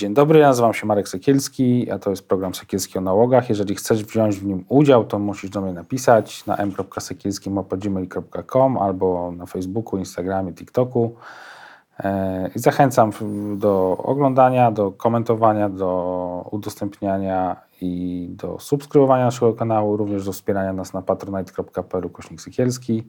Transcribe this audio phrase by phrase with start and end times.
[0.00, 3.48] Dzień dobry, ja nazywam się Marek Sekielski, a to jest program Sekielski o nałogach.
[3.48, 9.46] Jeżeli chcesz wziąć w nim udział, to musisz do mnie napisać na m.sekielski.gmail.com albo na
[9.46, 11.14] Facebooku, Instagramie, TikToku.
[11.98, 13.10] E, I zachęcam
[13.58, 20.92] do oglądania, do komentowania, do udostępniania i do subskrybowania naszego kanału, również do wspierania nas
[20.92, 23.04] na patronite.pl kośnik Sykielski.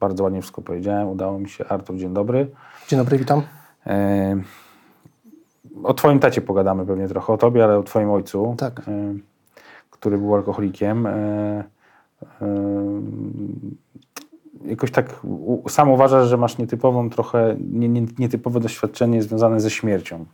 [0.00, 1.68] Bardzo ładnie wszystko powiedziałem, udało mi się.
[1.68, 2.50] Artur, dzień dobry.
[2.88, 3.42] Dzień dobry, witam.
[3.86, 4.36] E,
[5.82, 8.82] o Twoim tacie pogadamy pewnie trochę, o Tobie, ale o Twoim ojcu, tak.
[8.88, 9.14] E,
[9.90, 11.08] który był alkoholikiem.
[14.64, 15.20] Jakoś tak
[15.68, 20.24] sam uważasz, że masz nietypową trochę, nie, nie, nietypowe doświadczenie związane ze śmiercią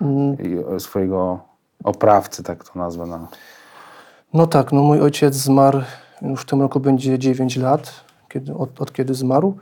[0.00, 0.36] mm.
[0.80, 1.40] swojego
[1.84, 3.06] oprawcy, tak to nazwę.
[3.06, 3.28] No.
[4.34, 5.80] no tak, no mój ojciec zmarł,
[6.22, 9.56] już w tym roku będzie 9 lat, kiedy, od, od kiedy zmarł.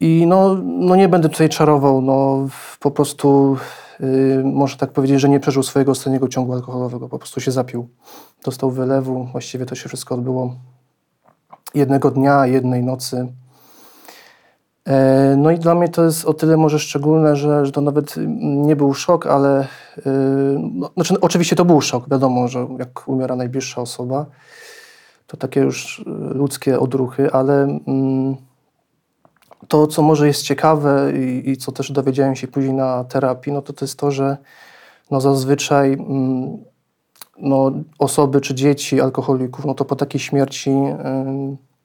[0.00, 2.48] I no, no nie będę tutaj czarował, no
[2.80, 3.56] po prostu
[4.00, 7.88] yy, tak powiedzieć, że nie przeżył swojego ostatniego ciągu alkoholowego, po prostu się zapił.
[8.44, 10.54] Dostał wylewu, właściwie to się wszystko odbyło
[11.74, 13.32] jednego dnia, jednej nocy.
[14.88, 18.14] E, no i dla mnie to jest o tyle może szczególne, że, że to nawet
[18.40, 20.02] nie był szok, ale yy,
[20.72, 24.26] no, znaczy, oczywiście to był szok, wiadomo, że jak umiera najbliższa osoba,
[25.26, 28.47] to takie już ludzkie odruchy, ale yy,
[29.68, 33.62] to, co może jest ciekawe i, i, co też dowiedziałem się później na terapii, no
[33.62, 34.36] to to jest to, że
[35.10, 35.98] no zazwyczaj yy,
[37.38, 40.70] no, osoby czy dzieci alkoholików, no to po takiej śmierci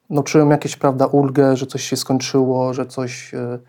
[0.10, 3.60] no, czują jakieś, prawda, ulgę, że coś się skończyło, że coś, e,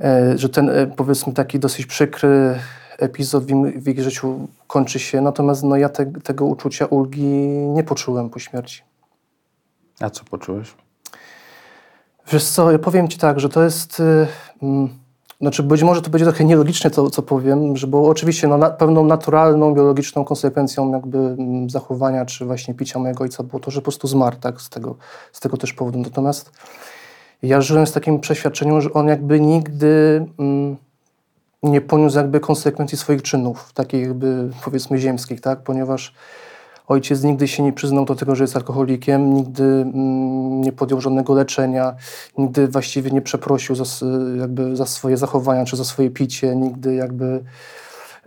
[0.00, 2.58] e, że ten, e, powiedzmy, taki dosyć przykry
[2.98, 5.20] epizod w, im, w ich życiu kończy się.
[5.20, 8.82] Natomiast no, ja te, tego uczucia ulgi nie poczułem po śmierci.
[10.00, 10.74] A co poczułeś?
[12.32, 14.02] Wiesz co, ja powiem ci tak, że to jest...
[14.62, 14.88] Mm,
[15.40, 18.70] znaczy być może to będzie trochę nielogiczne to, co powiem, że było oczywiście no, na,
[18.70, 23.80] pewną naturalną, biologiczną konsekwencją jakby mm, zachowania czy właśnie picia mojego ojca było to, że
[23.80, 24.96] po prostu zmarł tak, z, tego,
[25.32, 25.98] z tego też powodu.
[25.98, 26.52] Natomiast
[27.42, 30.76] ja żyłem z takim przeświadczeniem, że on jakby nigdy mm,
[31.62, 36.14] nie poniósł jakby konsekwencji swoich czynów, takich jakby powiedzmy ziemskich, tak, ponieważ
[36.88, 41.34] Ojciec nigdy się nie przyznał do tego, że jest alkoholikiem, nigdy mm, nie podjął żadnego
[41.34, 41.94] leczenia,
[42.38, 44.06] nigdy właściwie nie przeprosił za,
[44.38, 47.44] jakby za swoje zachowania czy za swoje picie, nigdy jakby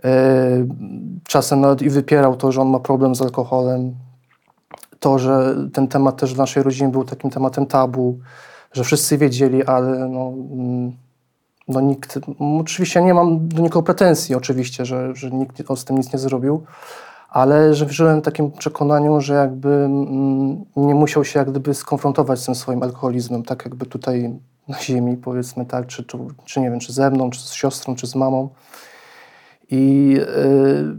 [0.04, 0.66] e,
[1.28, 3.94] czasem nawet i wypierał to, że on ma problem z alkoholem.
[5.00, 8.18] To, że ten temat też w naszej rodzinie był takim tematem tabu,
[8.72, 10.92] że wszyscy wiedzieli, ale no, mm,
[11.68, 12.18] no nikt,
[12.60, 16.62] oczywiście nie mam do nikogo pretensji oczywiście, że, że nikt z tym nic nie zrobił,
[17.32, 22.40] ale że żyłem w takim przekonaniu, że jakby mm, nie musiał się jak gdyby skonfrontować
[22.40, 24.38] z tym swoim alkoholizmem, tak jakby tutaj
[24.68, 27.94] na ziemi, powiedzmy tak, czy, czy, czy nie wiem, czy ze mną, czy z siostrą,
[27.94, 28.48] czy z mamą.
[29.70, 30.96] I, yy,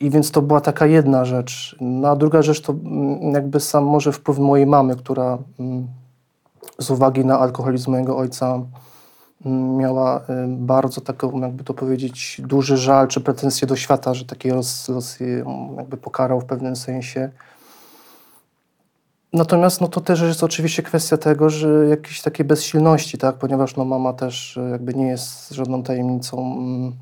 [0.00, 1.76] I więc to była taka jedna rzecz.
[1.80, 5.66] No a druga rzecz to mm, jakby sam może wpływ mojej mamy, która yy,
[6.78, 8.60] z uwagi na alkoholizm mojego ojca
[9.44, 14.50] miała y, bardzo taką, jakby to powiedzieć, duży żal czy pretensje do świata, że taki
[14.50, 15.18] los, los
[15.76, 17.30] jakby pokarał w pewnym sensie.
[19.32, 23.36] Natomiast no, to też jest oczywiście kwestia tego, że jakiejś takiej bezsilności, tak?
[23.36, 26.92] ponieważ no, mama też y, jakby nie jest żadną tajemnicą, mm,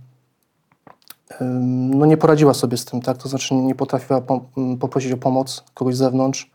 [1.98, 3.16] no, nie poradziła sobie z tym, tak?
[3.16, 4.22] to znaczy nie potrafiła
[4.56, 6.50] mm, poprosić o pomoc kogoś z zewnątrz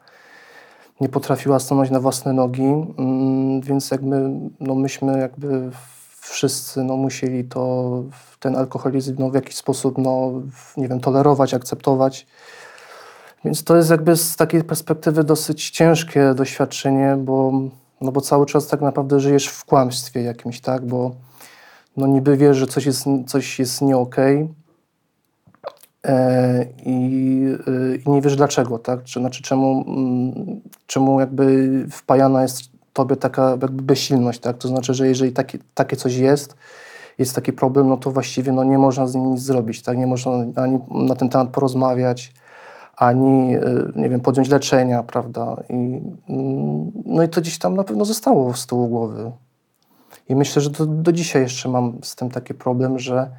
[1.02, 2.64] nie potrafiła stanąć na własne nogi,
[2.98, 4.30] mm, więc jakby,
[4.60, 5.72] no myśmy jakby
[6.22, 8.04] wszyscy no, musieli to,
[8.40, 10.32] ten alkoholizm no, w jakiś sposób, no,
[10.78, 12.28] nie wiem, tolerować, akceptować.
[13.46, 17.52] Więc to jest jakby z takiej perspektywy dosyć ciężkie doświadczenie, bo,
[18.02, 21.16] no bo cały czas tak naprawdę żyjesz w kłamstwie jakimś, tak, bo
[21.98, 24.63] no niby wiesz, że coś jest, coś jest nie okej, okay,
[26.86, 29.04] i, e, i, nie wiesz dlaczego, tak?
[29.04, 32.62] Czy, znaczy czemu, mm, czemu jakby wpajana jest
[32.94, 34.58] tobie taka jakby bezsilność, tak?
[34.58, 36.56] To znaczy, że jeżeli takie, takie coś jest,
[37.18, 39.98] jest taki problem, no to właściwie no, nie można z nim nic zrobić, tak?
[39.98, 42.34] Nie można ani na ten temat porozmawiać,
[42.98, 43.62] ani, e,
[43.96, 45.64] nie wiem, podjąć leczenia, prawda?
[45.70, 49.32] I, mm, no i to gdzieś tam na pewno zostało z tyłu głowy.
[50.30, 53.32] I myślę, że do, do dzisiaj jeszcze mam z tym taki problem, że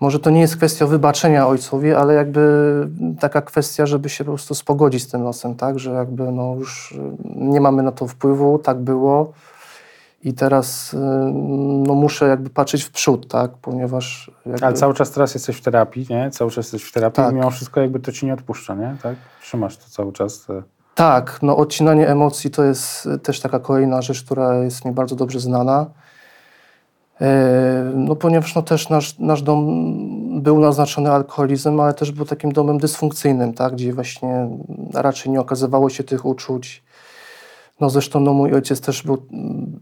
[0.00, 2.88] może to nie jest kwestia wybaczenia ojcowi, ale jakby
[3.20, 5.78] taka kwestia, żeby się po prostu spogodzić z tym losem, tak?
[5.78, 6.94] Że jakby no już
[7.36, 9.32] nie mamy na to wpływu, tak było
[10.24, 10.96] i teraz y,
[11.86, 13.50] no muszę jakby patrzeć w przód, tak?
[13.62, 14.30] Ponieważ...
[14.46, 14.66] Jakby...
[14.66, 16.30] Ale cały czas teraz jesteś w terapii, nie?
[16.30, 17.32] Cały czas jesteś w terapii Tak.
[17.32, 18.96] i mimo wszystko jakby to ci nie odpuszcza, nie?
[19.02, 19.14] Tak?
[19.42, 20.46] Trzymasz to cały czas.
[20.94, 25.16] Tak, no odcinanie emocji to jest y, też taka kolejna rzecz, która jest mi bardzo
[25.16, 25.86] dobrze znana.
[27.20, 32.52] E, No ponieważ no też nasz, nasz dom był naznaczony alkoholizmem, ale też był takim
[32.52, 33.72] domem dysfunkcyjnym, tak?
[33.72, 34.48] gdzie właśnie
[34.94, 36.82] raczej nie okazywało się tych uczuć.
[37.80, 39.80] No zresztą no mój ojciec też był mm,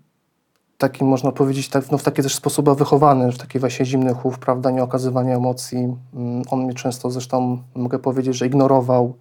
[0.78, 4.38] taki, można powiedzieć, tak, no w taki też sposób wychowany, w taki właśnie zimny chów,
[4.38, 5.78] prawda, nie okazywanie emocji.
[6.14, 9.14] Mm, On mnie często zresztą, mogę powiedzieć, że ignorował.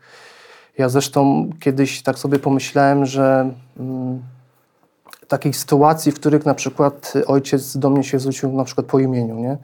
[0.77, 4.21] Ja zresztą kiedyś tak sobie pomyślałem, że mm,
[5.27, 9.35] takich sytuacji, w których na przykład ojciec do mnie się zwrócił na przykład po imieniu,
[9.35, 9.57] nie?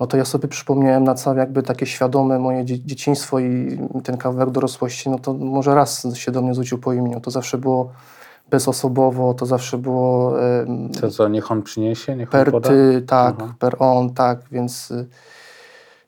[0.00, 4.16] No to ja sobie przypomniałem na całe jakby takie świadome moje dzie- dzieciństwo i ten
[4.16, 7.20] kawałek dorosłości, no to może raz się do mnie zwrócił po imieniu.
[7.20, 7.90] To zawsze było
[8.50, 12.68] bezosobowo, to zawsze było em, To co, niech on przyniesie, niech on per poda?
[12.68, 13.54] ty, tak, Aha.
[13.58, 15.06] per on, tak, więc, y,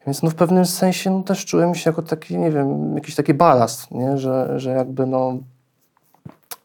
[0.06, 3.34] więc no w pewnym sensie no też czułem się jako taki, nie wiem, jakiś taki
[3.34, 4.18] balast, nie?
[4.18, 5.38] Że, że jakby no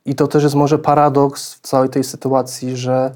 [0.06, 3.12] i to też jest może paradoks w całej tej sytuacji, że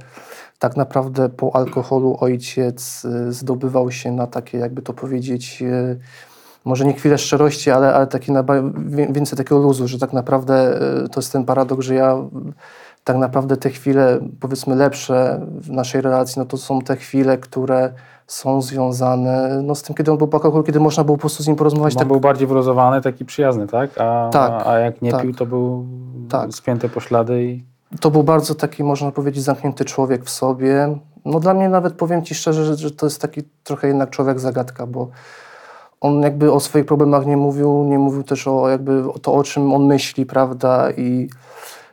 [0.60, 6.00] tak naprawdę po alkoholu ojciec y, zdobywał się na takie, jakby to powiedzieć, y,
[6.66, 8.32] może nie chwilę szczerości, ale, ale taki
[9.10, 12.18] więcej takiego luzu, że tak naprawdę y, to jest ten paradoks, że ja
[13.04, 17.94] tak naprawdę te chwile, powiedzmy lepsze w naszej relacji, no to są te chwile, które
[18.28, 21.44] są związane no, z tym, kiedy on był po alkoholu, kiedy można było po prostu
[21.44, 23.90] z nim porozmawiać Bo tak był bardziej wyluzowany, taki przyjazny, tak?
[23.98, 25.22] A, Tak, a, a jak nie tak.
[25.22, 25.86] pił, to był
[26.30, 26.54] Tak.
[26.54, 27.64] spięty poślady i
[28.00, 30.98] to był bardzo taki, można powiedzieć, zamknięty człowiek w sobie.
[31.26, 34.40] No dla mnie nawet powiem Ci szczerze, że, że to jest taki trochę jednak człowiek
[34.40, 35.08] zagadka, bo
[36.02, 39.44] on jakby o swoich problemach nie mówił, nie mówił też o jakby o to, o
[39.44, 41.30] czym on myśli, prawda, i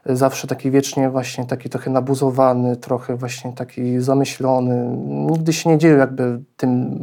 [0.07, 4.97] zawsze taki wiecznie właśnie taki trochę nabuzowany, trochę właśnie taki zamyślony.
[5.07, 6.99] Nigdy się nie dzielił jakby tym,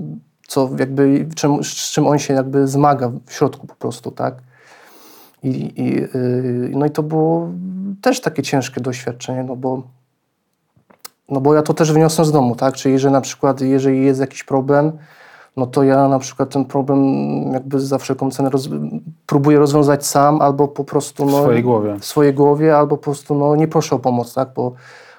[0.47, 4.35] co jakby, czym, z czym on się jakby zmaga w środku po prostu, tak.
[5.43, 5.49] I,
[5.81, 7.49] i, yy, no i to było
[8.01, 9.83] też takie ciężkie doświadczenie, no bo,
[11.29, 12.75] no bo ja to też wyniosłem z domu, tak?
[12.75, 14.91] Czyli że na przykład jeżeli jest jakiś problem,
[15.57, 17.01] no to ja na przykład ten problem
[17.53, 18.69] jakby za wszelką cenę roz,
[19.25, 21.25] próbuję rozwiązać sam albo po prostu...
[21.25, 21.95] w No, swojej głowie.
[21.99, 24.49] w swojej głowie, albo po prostu no, nie proszę o pomoc, tak?
[24.55, 24.71] bo,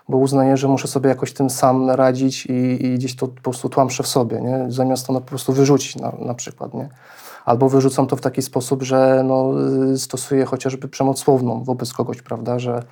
[0.09, 3.69] bo uznaję, że muszę sobie jakoś tym sam radzić i, i gdzieś to po prostu
[3.69, 4.65] tłamszę w sobie, nie?
[4.69, 6.75] zamiast to no, po prostu wyrzucić na, na przykład.
[6.75, 6.89] Nie?
[7.45, 9.53] Albo wyrzucam to w taki sposób, że no,
[9.93, 12.83] y, stosuję chociażby przemoc słowną wobec kogoś, prawda, że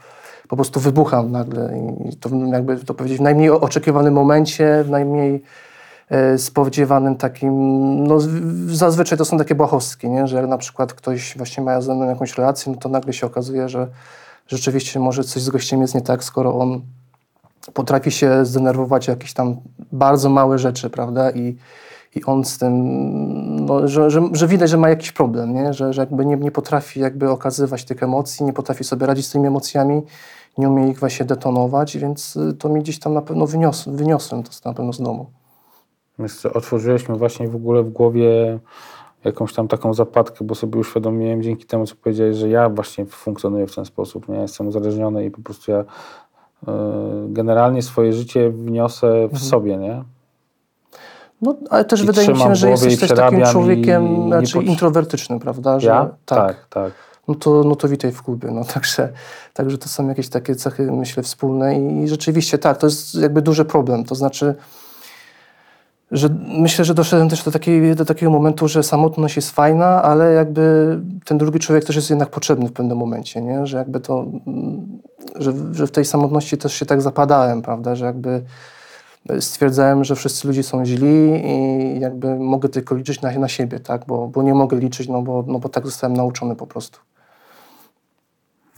[0.49, 1.79] po prostu wybucham nagle
[2.11, 5.43] i to jakby to powiedzieć w najmniej oczekiwanym momencie, w najmniej
[6.37, 7.53] spodziewanym takim,
[8.05, 8.19] no
[8.67, 10.27] zazwyczaj to są takie błahostki, nie?
[10.27, 13.27] że jak na przykład ktoś właśnie ma ze mną jakąś relację, no to nagle się
[13.27, 13.89] okazuje, że
[14.47, 16.81] rzeczywiście może coś z gościem jest nie tak, skoro on
[17.75, 19.57] potrafi się zdenerwować o jakieś tam
[19.93, 21.57] bardzo małe rzeczy, prawda, i,
[22.15, 22.75] i on z tym,
[23.67, 25.75] no, że, że, że widać, że ma jakiś problem, nie?
[25.75, 29.31] Że, że jakby nie, nie potrafi jakby okazywać tych emocji, nie potrafi sobie radzić z
[29.31, 30.03] tymi emocjami,
[30.59, 34.43] nie umie ich właśnie detonować, więc y, to mi gdzieś tam na pewno wyniosłem, wyniosłem
[34.43, 35.27] to na pewno z domu.
[36.19, 38.59] Więc otworzyłeś mi właśnie w ogóle w głowie
[39.25, 43.67] jakąś tam taką zapadkę, bo sobie uświadomiłem dzięki temu, co powiedziałeś, że ja właśnie funkcjonuję
[43.67, 44.37] w ten sposób, nie?
[44.39, 45.85] Jestem uzależniony i po prostu ja e,
[47.29, 49.39] generalnie swoje życie wniosę w Mhm.
[49.43, 50.05] sobie, nie?
[51.43, 54.53] No, ale też I wydaje mi się, że jesteś i też takim człowiekiem i raczej
[54.61, 55.81] pot- introwertycznym, prawda?
[55.81, 56.11] Że, Ja?
[56.25, 56.93] Tak, tak.
[57.29, 58.51] no to, no to witaj w klubie.
[58.51, 59.13] No, także,
[59.55, 63.65] także to są jakieś takie cechy, myślę, wspólne i rzeczywiście tak, to jest jakby duży
[63.65, 64.05] problem.
[64.05, 64.55] To znaczy,
[66.11, 70.33] że myślę, że doszedłem też do, takiej, do takiego momentu, że samotność jest fajna, ale
[70.33, 73.67] jakby ten drugi człowiek też jest jednak potrzebny w pewnym momencie, nie?
[73.67, 74.99] że jakby to, mm,
[75.37, 78.43] że, że w tej samotności też się tak zapadałem, prawda, że jakby
[79.41, 84.07] stwierdzałem, że wszyscy ludzie są źli i jakby mogę tylko liczyć na, na siebie, tak,
[84.07, 86.99] bo, bo nie mogę liczyć, no bo, no bo tak zostałem nauczony po prostu.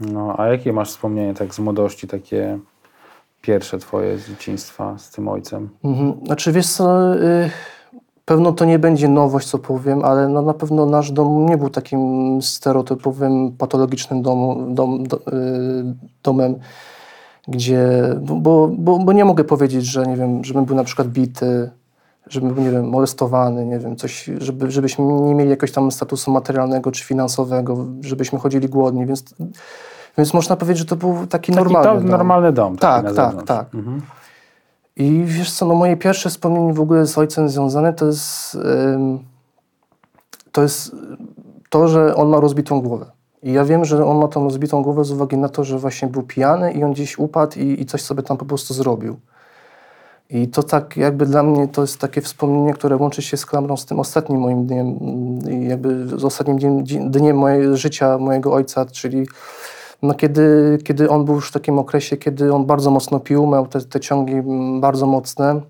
[0.00, 2.58] No, a jakie masz wspomnienie tak z młodości, takie
[3.40, 5.68] pierwsze twoje z dzieciństwa z tym ojcem?
[5.84, 6.14] Mhm.
[6.26, 7.50] Znaczy wiesz co, y,
[8.24, 11.70] pewno to nie będzie nowość, co powiem, ale no na pewno nasz dom nie był
[11.70, 15.20] takim stereotypowym, patologicznym domu, dom, do, y,
[16.22, 16.54] domem,
[17.48, 17.88] gdzie,
[18.20, 21.70] bo, bo, bo nie mogę powiedzieć, że nie wiem, żebym był na przykład bity,
[22.26, 26.30] żebym był, nie wiem, molestowany, nie wiem, coś, żeby, żebyśmy nie mieli jakiegoś tam statusu
[26.30, 29.34] materialnego czy finansowego, żebyśmy chodzili głodni, więc,
[30.18, 32.76] więc można powiedzieć, że to był taki, Taki normalny dom, normalny dom.
[32.76, 33.74] Tak, tak, tak.
[33.74, 34.02] Mhm.
[34.96, 38.58] I wiesz co, no moje pierwsze wspomnienie w ogóle z ojcem związane to jest,
[40.52, 40.96] to jest
[41.70, 43.06] to, że on ma rozbitą głowę.
[43.42, 46.08] I ja wiem, że on ma tą rozbitą głowę z uwagi na to, że właśnie
[46.08, 49.16] był pijany i on gdzieś upadł i, i coś sobie tam po prostu zrobił.
[50.30, 53.76] I to tak jakby dla mnie to jest takie wspomnienie, które łączy się z klamrą
[53.76, 54.98] z tym ostatnim moim dniem,
[55.50, 59.26] i jakby z ostatnim dniem, dniem mojego życia mojego ojca, czyli
[60.02, 63.66] no kiedy, kiedy on był już w takim okresie, kiedy on bardzo mocno pił, miał
[63.66, 64.34] te, te ciągi
[64.80, 65.60] bardzo mocne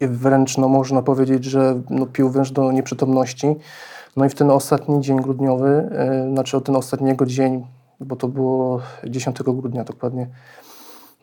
[0.00, 3.56] i wręcz no, można powiedzieć, że no, pił wręcz do nieprzytomności.
[4.16, 5.90] No i w ten ostatni dzień grudniowy,
[6.26, 7.66] yy, znaczy o ten ostatniego dzień,
[8.00, 10.26] bo to było 10 grudnia dokładnie,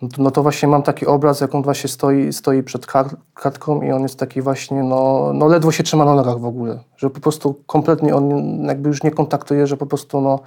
[0.02, 2.86] no to, no to, właśnie mam taki obraz, jak on właśnie stoi, stoi przed
[3.34, 6.80] kartką i on jest taki właśnie, no, no ledwo się trzyma na nogach w ogóle,
[6.98, 8.30] że po prostu kompletnie on
[8.66, 10.40] jakby już nie kontaktuje, że po prostu no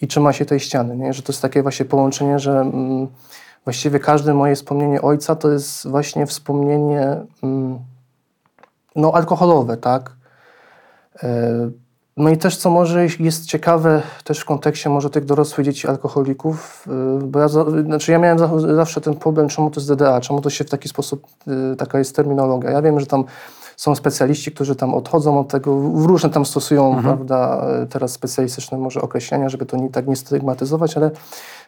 [0.00, 1.12] i trzyma się tej ściany, nie?
[1.12, 3.08] że to jest takie właśnie połączenie, że mm,
[3.64, 7.78] właściwie każde moje wspomnienie ojca to jest właśnie wspomnienie mm,
[8.96, 10.12] no alkoholowe, tak?
[11.22, 11.70] E,
[12.16, 16.86] no i też, co może jest ciekawe też w kontekście może tych dorosłych dzieci alkoholików,
[17.22, 17.48] y, bo ja,
[17.84, 18.38] znaczy ja miałem
[18.76, 21.26] zawsze ten problem, czemu to jest DDA, czemu to się w taki sposób,
[21.72, 22.70] y, taka jest terminologia.
[22.70, 23.24] Ja wiem, że tam
[23.80, 27.04] są specjaliści, którzy tam odchodzą od tego, w różne tam stosują, mhm.
[27.04, 31.10] prawda, teraz specjalistyczne może określenia, żeby to nie, tak nie stygmatyzować, ale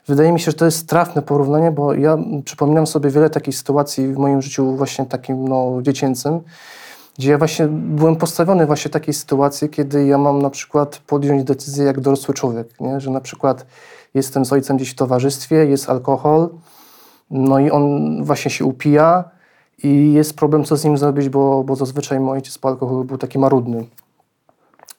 [0.07, 4.09] wydaje mi się, że to jest trafne porównanie, bo ja przypominam sobie wiele takich sytuacji
[4.09, 6.40] w moim życiu właśnie takim no, dziecięcym,
[7.19, 11.45] gdzie ja właśnie byłem postawiony właśnie w takiej sytuacji, kiedy ja mam na przykład podjąć
[11.45, 13.00] decyzję jak dorosły człowiek, nie?
[13.00, 13.66] że na przykład
[14.14, 16.49] jestem z ojcem gdzieś w towarzystwie, jest alkohol,
[17.31, 19.25] no i on właśnie się upija
[19.82, 23.18] i jest problem, co z nim zrobić, bo, bo zazwyczaj mój ojciec po alkoholu był
[23.18, 23.86] taki marudny.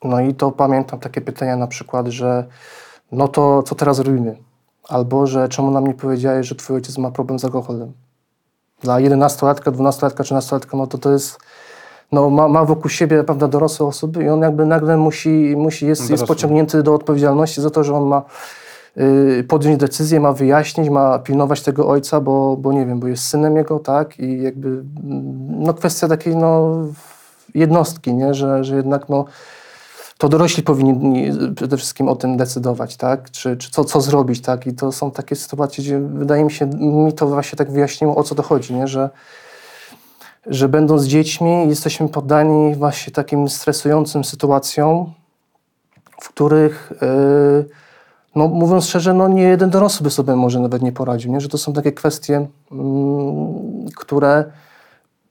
[0.04, 2.46] No i to pamiętam takie pytania na przykład, że
[3.12, 4.38] no to co teraz robimy?
[4.90, 7.94] Albo, że czemu nam nie powiedziałeś, że twój ojciec ma problem z alkoholem?
[8.82, 11.40] Dla 11-latka, 12-latka, 13-latka, no to to jest
[12.12, 16.10] no, ma, ma wokół siebie prawda, dorosłe osoby i on jakby nagle musi, musi jest,
[16.10, 18.22] jest pociągnięty do odpowiedzialności za to, że on ma
[19.48, 23.58] podjąć decyzję, ma wyjaśnić, ma pilnować tego ojca, bo, bo nie wiem, bo jest synem
[23.58, 24.20] jego, tak?
[24.20, 24.84] I jakby
[25.50, 26.76] no, kwestia takiej no,
[27.56, 28.34] jednostki, nie?
[28.34, 29.26] Że, że jednak no,
[30.18, 33.32] to dorośli powinni przede wszystkim o tym decydować, tak?
[33.32, 34.68] Czy, czy co, co zrobić, tak?
[34.68, 38.24] I to są takie sytuacje, gdzie wydaje mi się, mi to właśnie tak wyjaśniło, o
[38.24, 38.88] co to chodzi, nie?
[38.88, 39.10] Że
[40.48, 45.14] że będąc dziećmi jesteśmy poddani właśnie takim stresującym sytuacjom,
[46.22, 47.70] w których, yy,
[48.36, 51.42] no mówiąc szczerze, no nie jeden dorosły by sobie może nawet nie poradził, nie?
[51.42, 52.78] że to są takie kwestie, yy,
[53.96, 54.46] które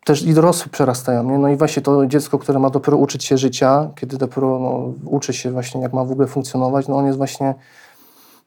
[0.04, 1.30] też i dorosły przerastają.
[1.30, 1.38] Nie?
[1.38, 5.32] No i właśnie to dziecko, które ma dopiero uczyć się życia, kiedy dopiero no, uczy
[5.32, 7.54] się właśnie, jak ma w ogóle funkcjonować, no on jest właśnie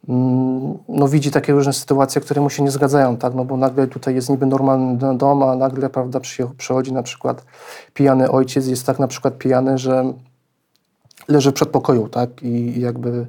[0.10, 3.34] Mm, no, widzi takie różne sytuacje, które mu się nie zgadzają, tak?
[3.34, 6.20] no bo nagle tutaj jest niby normalny dom, a nagle prawda,
[6.58, 7.46] przychodzi na przykład
[7.94, 10.14] pijany ojciec, jest tak na przykład pijany, że
[11.28, 12.44] leży w przedpokoju tak?
[12.44, 13.28] I jakby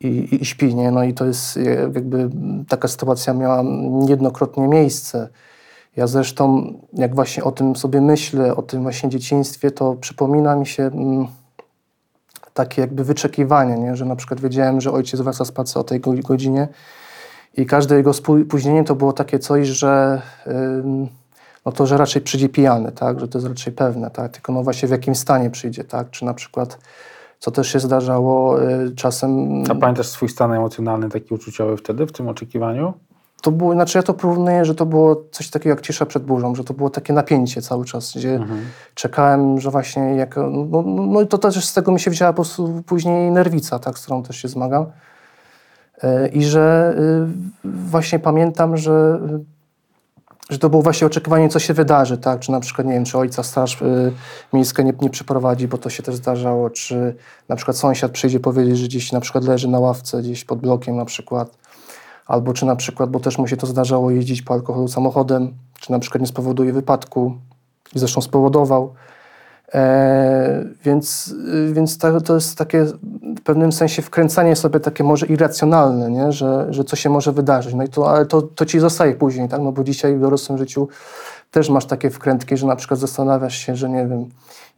[0.00, 0.90] i, i, śpi, nie?
[0.90, 1.56] No i to jest
[1.94, 2.30] jakby
[2.68, 5.28] taka sytuacja miała niejednokrotnie miejsce.
[5.96, 10.66] Ja zresztą, jak właśnie o tym sobie myślę, o tym właśnie dzieciństwie, to przypomina mi
[10.66, 10.82] się...
[10.82, 11.26] Mm,
[12.56, 13.96] takie jakby wyczekiwanie, nie?
[13.96, 16.68] że na przykład wiedziałem, że ojciec wraca z pracy o tej godzinie
[17.56, 20.22] i każde jego spóźnienie to było takie coś, że
[21.66, 23.20] no to, że raczej przyjdzie pijany, tak?
[23.20, 24.32] że to jest raczej pewne, tak?
[24.32, 26.10] tylko no właśnie w jakim stanie przyjdzie, tak?
[26.10, 26.78] czy na przykład
[27.38, 29.62] co też się zdarzało y, czasem...
[29.70, 32.94] A pamiętasz swój stan emocjonalny, taki uczuciowy wtedy, w tym oczekiwaniu?
[33.46, 36.54] to było, znaczy ja to porównuję, że to było coś takiego jak cisza przed burzą,
[36.54, 38.60] że to było takie napięcie cały czas, gdzie mhm.
[38.94, 42.32] czekałem, że właśnie jak, no, no, no i to też z tego mi się wzięła
[42.32, 44.86] po prostu później nerwica, tak, z którą też się zmagam.
[46.02, 46.94] E, I że
[47.64, 49.20] y, właśnie pamiętam, że,
[50.50, 53.18] że to było właśnie oczekiwanie, co się wydarzy, tak, czy na przykład, nie wiem, czy
[53.18, 54.12] ojca straż y,
[54.52, 57.14] miejska nie, nie przyprowadzi, bo to się też zdarzało, czy
[57.48, 60.96] na przykład sąsiad przyjdzie powiedzieć, że gdzieś na przykład leży na ławce, gdzieś pod blokiem
[60.96, 61.58] na przykład,
[62.26, 65.92] albo czy na przykład, bo też mu się to zdarzało jeździć po alkoholu samochodem, czy
[65.92, 67.36] na przykład nie spowoduje wypadku,
[67.94, 68.94] i zresztą spowodował.
[69.74, 71.34] E, więc
[71.72, 72.86] więc to, to jest takie
[73.46, 76.32] pewnym sensie wkręcanie sobie takie może irracjonalne, nie?
[76.32, 77.74] Że, że co się może wydarzyć.
[77.74, 79.60] No i to, ale to, to ci zostaje później, tak?
[79.60, 80.88] No bo dzisiaj w dorosłym życiu
[81.50, 84.24] też masz takie wkrętki, że na przykład zastanawiasz się, że nie wiem,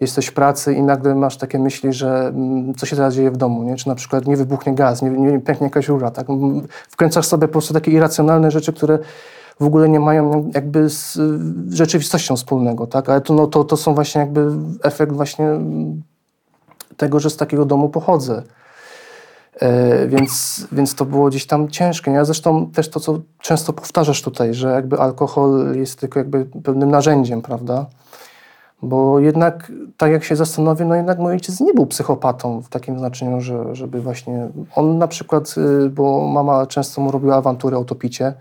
[0.01, 3.37] jesteś w pracy i nagle masz takie myśli, że mm, co się teraz dzieje w
[3.37, 3.77] domu, nie?
[3.77, 6.11] czy na przykład nie wybuchnie gaz, nie, nie pęknie jakaś rura.
[6.11, 6.27] Tak?
[6.89, 8.99] Wkręcasz sobie po prostu takie irracjonalne rzeczy, które
[9.61, 11.19] w ogóle nie mają jakby z
[11.71, 13.09] rzeczywistością wspólnego, tak?
[13.09, 14.51] Ale to, no, to, to są właśnie jakby
[14.83, 15.47] efekt właśnie
[16.97, 18.43] tego, że z takiego domu pochodzę.
[19.61, 22.11] E, więc, więc to było gdzieś tam ciężkie.
[22.11, 26.91] Ja zresztą też to, co często powtarzasz tutaj, że jakby alkohol jest tylko jakby pewnym
[26.91, 27.87] narzędziem, prawda?
[28.83, 32.99] Bo jednak, tak jak się zastanowię, no jednak mój ojciec nie był psychopatą w takim
[32.99, 34.49] znaczeniu, że, żeby właśnie...
[34.75, 35.55] On na przykład,
[35.87, 38.35] y, bo mama często mu robiła awantury o topicie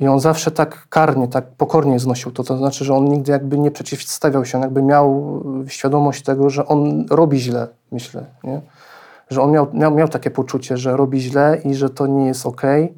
[0.00, 2.44] i on zawsze tak karnie, tak pokornie znosił to.
[2.44, 6.66] To znaczy, że on nigdy jakby nie przeciwstawiał się, on jakby miał świadomość tego, że
[6.66, 8.60] on robi źle, myślę, nie?
[9.30, 12.46] Że on miał, miał, miał takie poczucie, że robi źle i że to nie jest
[12.46, 12.94] okej.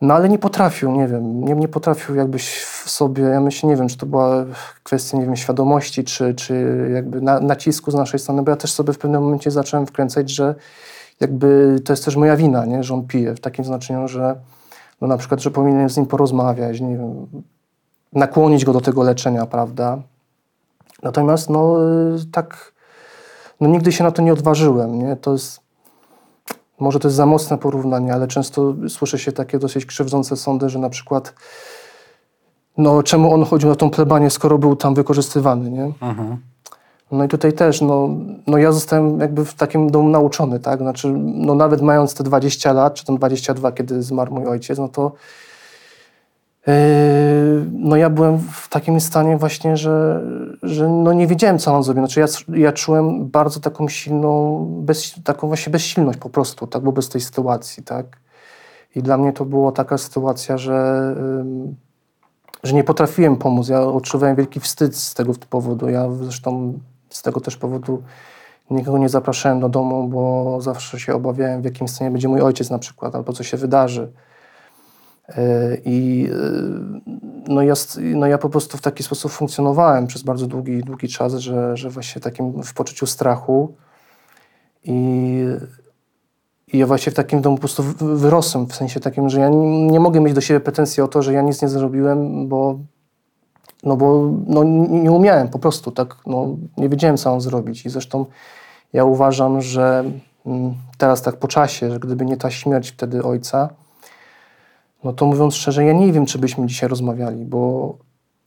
[0.00, 3.76] No ale nie potrafił, nie wiem, nie, nie potrafił jakbyś w sobie, ja myślę, nie
[3.76, 4.44] wiem, czy to była
[4.82, 8.72] kwestia, nie wiem, świadomości, czy, czy jakby na, nacisku z naszej strony, bo ja też
[8.72, 10.54] sobie w pewnym momencie zacząłem wkręcać, że
[11.20, 14.36] jakby to jest też moja wina, nie, że on pije, w takim znaczeniu, że
[15.00, 17.26] no na przykład, że powinienem z nim porozmawiać, nie wiem,
[18.12, 19.98] nakłonić go do tego leczenia, prawda.
[21.02, 21.76] Natomiast no
[22.32, 22.72] tak,
[23.60, 25.66] no nigdy się na to nie odważyłem, nie, to jest
[26.78, 30.78] może to jest za mocne porównanie, ale często słyszy się takie dosyć krzywdzące sądy, że
[30.78, 31.34] na przykład
[32.78, 35.84] no czemu on chodził na tą plebanię, skoro był tam wykorzystywany, nie?
[35.84, 36.36] Mhm.
[37.12, 38.08] No i tutaj też, no,
[38.46, 40.78] no ja zostałem jakby w takim domu nauczony, tak?
[40.78, 44.88] Znaczy, no nawet mając te 20 lat, czy tam 22, kiedy zmarł mój ojciec, no
[44.88, 45.12] to
[46.66, 50.22] Yy, no ja byłem w takim stanie właśnie, że,
[50.62, 52.00] że no nie wiedziałem, co mam zrobić.
[52.00, 52.26] Znaczy ja,
[52.58, 57.82] ja czułem bardzo taką silną, bez, taką właśnie bezsilność po prostu, tak, wobec tej sytuacji,
[57.82, 58.06] tak.
[58.94, 61.14] I dla mnie to była taka sytuacja, że,
[62.62, 63.68] że nie potrafiłem pomóc.
[63.68, 65.88] Ja odczuwałem wielki wstyd z tego powodu.
[65.88, 66.78] Ja zresztą
[67.16, 68.02] z tego też powodu
[68.70, 72.70] nikogo nie zapraszałem do domu, bo zawsze się obawiałem, w jakim stanie będzie mój ojciec
[72.70, 74.12] na przykład, albo co się wydarzy.
[75.28, 76.36] E, I e,
[77.48, 81.34] no ja, no ja po prostu w taki sposób funkcjonowałem przez bardzo długi, długi czas,
[81.34, 83.74] że, że właśnie takim w poczuciu strachu
[84.84, 85.42] i,
[86.72, 89.86] i ja właśnie w takim domu po prostu wyrosłem, w sensie takim, że ja nie,
[89.86, 92.78] nie mogę mieć do siebie pretensji o to, że ja nic nie zrobiłem, bo
[93.82, 97.90] no bo no, nie umiałem po prostu, tak, no, nie wiedziałem, co mam zrobić i
[97.90, 98.26] zresztą
[98.92, 100.04] ja uważam, że
[100.46, 103.68] mm, teraz tak po czasie, że gdyby nie ta śmierć wtedy ojca,
[105.04, 107.94] no to mówiąc szczerze, ja nie wiem, czy byśmy dzisiaj rozmawiali, bo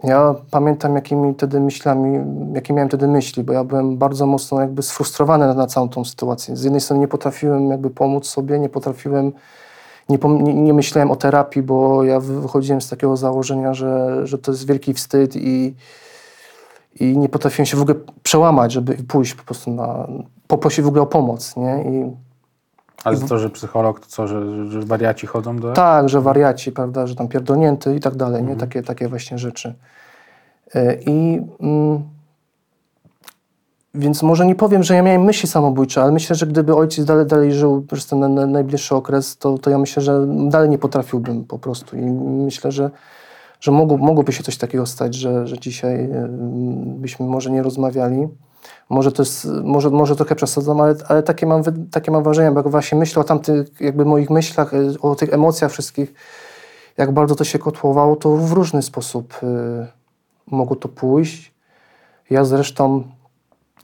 [0.03, 2.19] ja pamiętam, jakimi wtedy myślami,
[2.53, 6.05] jakie miałem wtedy myśli, bo ja byłem bardzo mocno jakby sfrustrowany na, na całą tą
[6.05, 6.55] sytuację.
[6.55, 9.31] Z jednej strony nie potrafiłem jakby pomóc sobie, nie potrafiłem,
[10.09, 14.51] nie, nie, nie, myślałem o terapii, bo ja wychodziłem z takiego założenia, że, że to
[14.51, 15.75] jest wielki wstyd i,
[16.99, 20.07] i nie potrafiłem się w ogóle przełamać, żeby pójść po prostu na,
[20.47, 21.83] poprosić w ogóle o pomoc, nie?
[21.91, 22.11] I
[23.03, 25.73] ale to, że psycholog, to co, że, że wariaci chodzą do...
[25.73, 28.51] Tak, że wariaci, prawda, że tam pierdolnięty i tak dalej, nie?
[28.51, 28.59] Mhm.
[28.59, 29.73] Takie, takie właśnie rzeczy.
[30.75, 31.41] E, I...
[31.59, 32.18] Mm,
[33.99, 37.25] więc może nie powiem, że ja miałem myśli samobójcze, ale myślę, że gdyby ojciec dalej,
[37.25, 41.59] dalej żył przez ten najbliższy okres, to, to ja myślę, że dalej nie potrafiłbym po
[41.59, 41.97] prostu.
[41.97, 42.01] I
[42.45, 42.91] myślę, że,
[43.59, 46.09] że mogło, mogłoby się coś takiego stać, że, że dzisiaj
[46.85, 48.27] byśmy może nie rozmawiali.
[48.89, 52.59] Może to jest, może, może trochę przesadzam, ale, ale takie, mam, takie mam wrażenie, bo
[52.59, 56.13] jak właśnie myślę o tamtych jakby moich myślach, y, o tych emocjach wszystkich,
[56.97, 59.87] jak bardzo to się kotłowało, to w różny sposób y,
[60.47, 61.53] mogło to pójść.
[62.29, 63.03] Ja zresztą,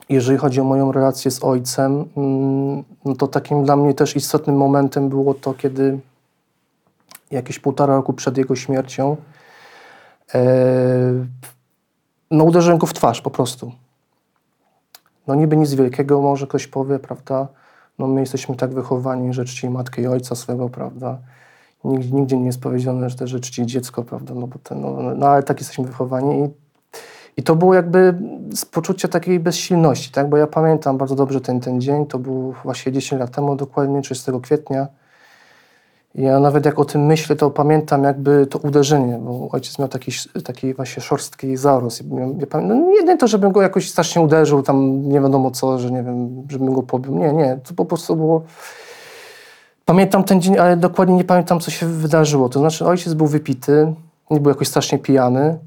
[0.08, 2.04] jeżeli chodzi o moją relację z ojcem, y,
[3.04, 5.98] no to takim dla mnie też istotnym momentem było to, kiedy
[7.30, 9.16] jakieś półtora roku przed jego śmiercią
[10.34, 10.38] y,
[12.30, 13.72] no uderzyłem go w twarz po prostu.
[15.26, 17.48] No niby nic wielkiego, może ktoś powie, prawda?
[17.98, 21.18] No my jesteśmy tak wychowani, że czci matkę i ojca swego, prawda?
[21.84, 24.34] Nigdzie, nigdzie nie jest powiedziane, że też czci dziecko, prawda?
[24.34, 26.65] No, bo ten, no, no ale tak jesteśmy wychowani i,
[27.36, 28.14] i to było jakby
[28.54, 30.28] z poczucia takiej bezsilności, tak?
[30.28, 34.02] Bo ja pamiętam bardzo dobrze ten, ten dzień, to był właśnie 10 lat temu, dokładnie
[34.02, 34.86] 30 kwietnia
[36.16, 40.12] ja nawet jak o tym myślę, to pamiętam jakby to uderzenie, bo ojciec miał taki,
[40.44, 42.00] taki właśnie szorstki zaros.
[42.00, 46.02] Ja, no nie, to, żebym go jakoś strasznie uderzył, tam nie wiadomo co, że nie
[46.02, 47.18] wiem, żebym go pobił.
[47.18, 48.42] Nie, nie, to po prostu było...
[49.84, 52.48] Pamiętam ten dzień, ale dokładnie nie pamiętam, co się wydarzyło.
[52.48, 53.94] To znaczy ojciec był wypity,
[54.30, 55.58] nie był jakoś strasznie pijany,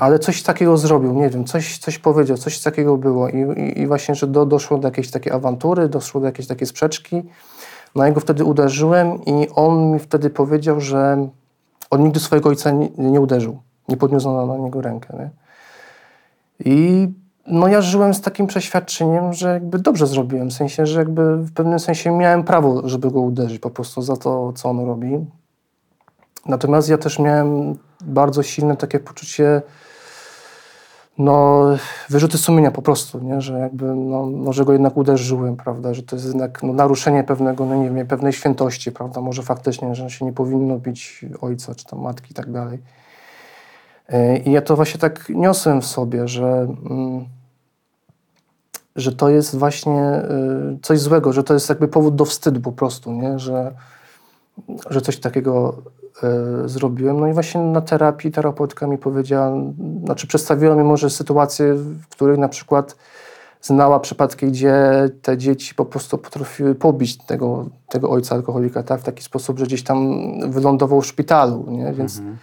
[0.00, 3.86] ale coś takiego zrobił, nie wiem, coś, coś powiedział, coś takiego było i, i, i
[3.86, 7.22] właśnie, że do, doszło do jakiejś takiej awantury, doszło do jakiejś takiej sprzeczki,
[7.94, 11.28] na niego wtedy uderzyłem i on mi wtedy powiedział, że
[11.90, 13.58] on nigdy swojego ojca nie, nie uderzył.
[13.88, 15.18] Nie podniosł na niego rękę.
[15.18, 15.30] Nie?
[16.72, 17.08] I
[17.46, 20.50] no ja żyłem z takim przeświadczeniem, że jakby dobrze zrobiłem.
[20.50, 24.16] W sensie, że jakby w pewnym sensie miałem prawo, żeby go uderzyć po prostu za
[24.16, 25.26] to, co on robi.
[26.46, 29.62] Natomiast ja też miałem bardzo silne takie poczucie
[31.18, 31.64] no,
[32.08, 33.40] wyrzuty sumienia po prostu, nie?
[33.40, 37.66] że jakby, no, może go jednak uderzyłem, prawda, że to jest jednak no, naruszenie pewnego,
[37.66, 41.84] no nie wiem, pewnej świętości, prawda, może faktycznie, że się nie powinno bić ojca, czy
[41.84, 42.78] tam matki i tak dalej.
[44.08, 47.24] E, I ja to właśnie tak niosłem w sobie, że, mm,
[48.96, 50.22] że to jest właśnie
[50.74, 53.38] y, coś złego, że to jest jakby powód do wstydu po prostu, nie?
[53.38, 53.74] Że,
[54.90, 55.82] że coś takiego
[56.64, 57.20] zrobiłem.
[57.20, 59.52] No i właśnie na terapii terapeutka mi powiedziała,
[60.04, 62.96] znaczy przedstawiła mi może sytuacje, w których na przykład
[63.62, 64.74] znała przypadki, gdzie
[65.22, 69.00] te dzieci po prostu potrafiły pobić tego, tego ojca alkoholika tak?
[69.00, 70.10] w taki sposób, że gdzieś tam
[70.50, 71.92] wylądował w szpitalu, nie?
[71.92, 72.38] Więc mhm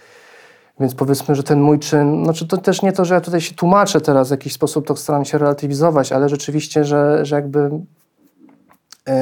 [0.80, 3.54] więc powiedzmy, że ten mój czyn, znaczy to też nie to, że ja tutaj się
[3.54, 7.70] tłumaczę teraz w jakiś sposób, to staram się relatywizować, ale rzeczywiście, że, że jakby
[9.06, 9.14] yy,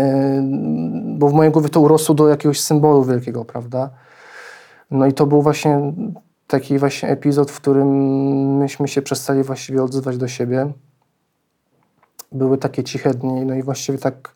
[1.05, 3.90] bo w mojej głowie to urosło do jakiegoś symbolu wielkiego, prawda?
[4.90, 5.92] No i to był właśnie
[6.47, 7.88] taki właśnie epizod, w którym
[8.57, 10.73] myśmy się przestali właściwie odzywać do siebie.
[12.33, 14.35] Były takie ciche dni, no i właściwie tak,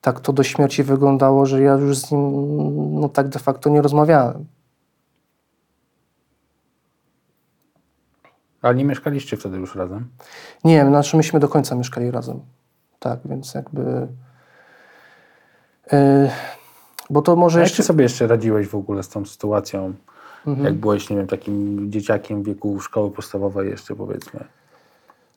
[0.00, 3.82] tak to do śmierci wyglądało, że ja już z nim no tak de facto nie
[3.82, 4.46] rozmawiałem.
[8.62, 10.08] Ale nie mieszkaliście wtedy już razem?
[10.64, 12.40] Nie, znaczy myśmy do końca mieszkali razem.
[12.98, 14.08] Tak, więc jakby...
[15.92, 16.30] Yy,
[17.10, 17.82] bo to może A jeszcze...
[17.82, 19.92] Jak sobie jeszcze radziłeś w ogóle z tą sytuacją?
[20.46, 20.66] Mhm.
[20.66, 24.40] Jak byłeś, nie wiem, takim dzieciakiem w wieku szkoły podstawowej jeszcze powiedzmy?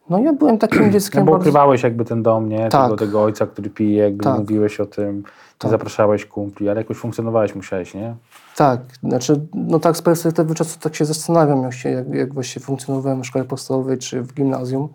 [0.09, 1.41] No ja byłem takim dzieckiem no bo bardzo...
[1.41, 2.69] ukrywałeś jakby ten dom, nie?
[2.69, 2.83] Tak.
[2.83, 4.39] Tego, tego ojca, który pije, jakby tak.
[4.39, 5.23] mówiłeś o tym,
[5.57, 5.71] tak.
[5.71, 8.15] zapraszałeś kumpli, ale jakoś funkcjonowałeś, musiałeś, nie?
[8.55, 12.61] Tak, znaczy, no tak z perspektywy czasu tak się zastanawiam, jak, się, jak, jak właśnie
[12.61, 14.89] funkcjonowałem w szkole podstawowej czy w gimnazjum,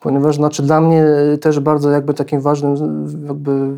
[0.00, 1.04] ponieważ znaczy dla mnie
[1.40, 2.76] też bardzo jakby takim ważnym
[3.26, 3.76] jakby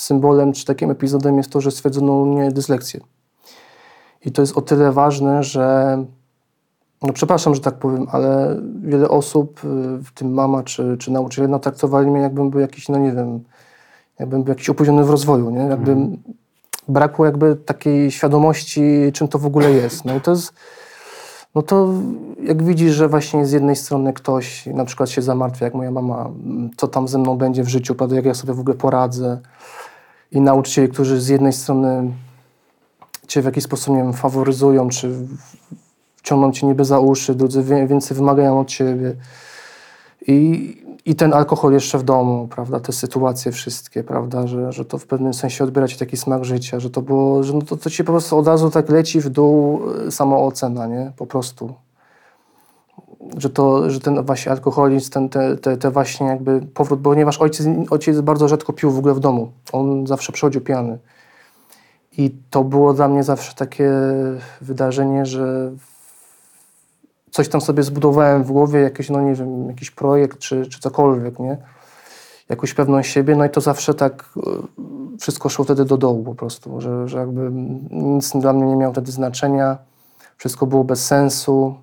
[0.00, 3.00] symbolem czy takim epizodem jest to, że stwierdzono u mnie dyslekcję.
[4.24, 5.96] I to jest o tyle ważne, że
[7.02, 9.60] no przepraszam, że tak powiem, ale wiele osób,
[10.04, 13.40] w tym mama czy, czy nauczyciele, no traktowali mnie jakbym był jakiś, no nie wiem,
[14.18, 15.60] jakbym był jakiś opóźniony w rozwoju, nie?
[15.60, 16.16] Jakby mm
[16.90, 18.82] brakło jakby takiej świadomości,
[19.12, 20.04] czym to w ogóle jest.
[20.04, 20.52] No i to jest,
[21.54, 21.88] no to
[22.42, 26.30] jak widzisz, że właśnie z jednej strony ktoś na przykład się zamartwia, jak moja mama,
[26.76, 29.40] co tam ze mną będzie w życiu, prawda, jak ja sobie w ogóle poradzę
[30.32, 32.12] i nauczyciele, którzy z jednej strony
[33.28, 35.12] cię w jakiś sposób, nie wiem, faworyzują, czy
[36.22, 39.16] ciągną cię niby za uszy, drudzy więcej wymagają od ciebie.
[40.26, 44.98] I, i ten alkohol jeszcze w domu, prawda, te sytuacje wszystkie, prawda, że, że to
[44.98, 47.90] w pewnym sensie odbiera ci taki smak życia, że to było, że no to, to
[47.90, 51.74] ci po prostu od razu tak leci w dół e, samoocena, nie, po prostu.
[53.36, 57.66] Że to, że ten właśnie alkoholizm, ten, te, te, te właśnie jakby powrót, ponieważ ojciec,
[57.90, 60.98] ojciec bardzo rzadko pił w ogóle w domu, on zawsze przychodził pijany.
[62.18, 63.92] I to było dla mnie zawsze takie
[64.60, 65.72] wydarzenie, że
[67.30, 71.38] coś tam sobie zbudowałem w głowie, jakiś, no nie wiem, jakiś projekt czy, czy cokolwiek,
[71.38, 71.56] nie?
[72.48, 74.40] Jakąś pewność siebie, no i to zawsze tak e,
[75.20, 77.50] wszystko szło wtedy do dołu po prostu, że, że jakby
[77.90, 79.78] nic dla mnie nie miało wtedy znaczenia,
[80.36, 81.74] wszystko było bez sensu.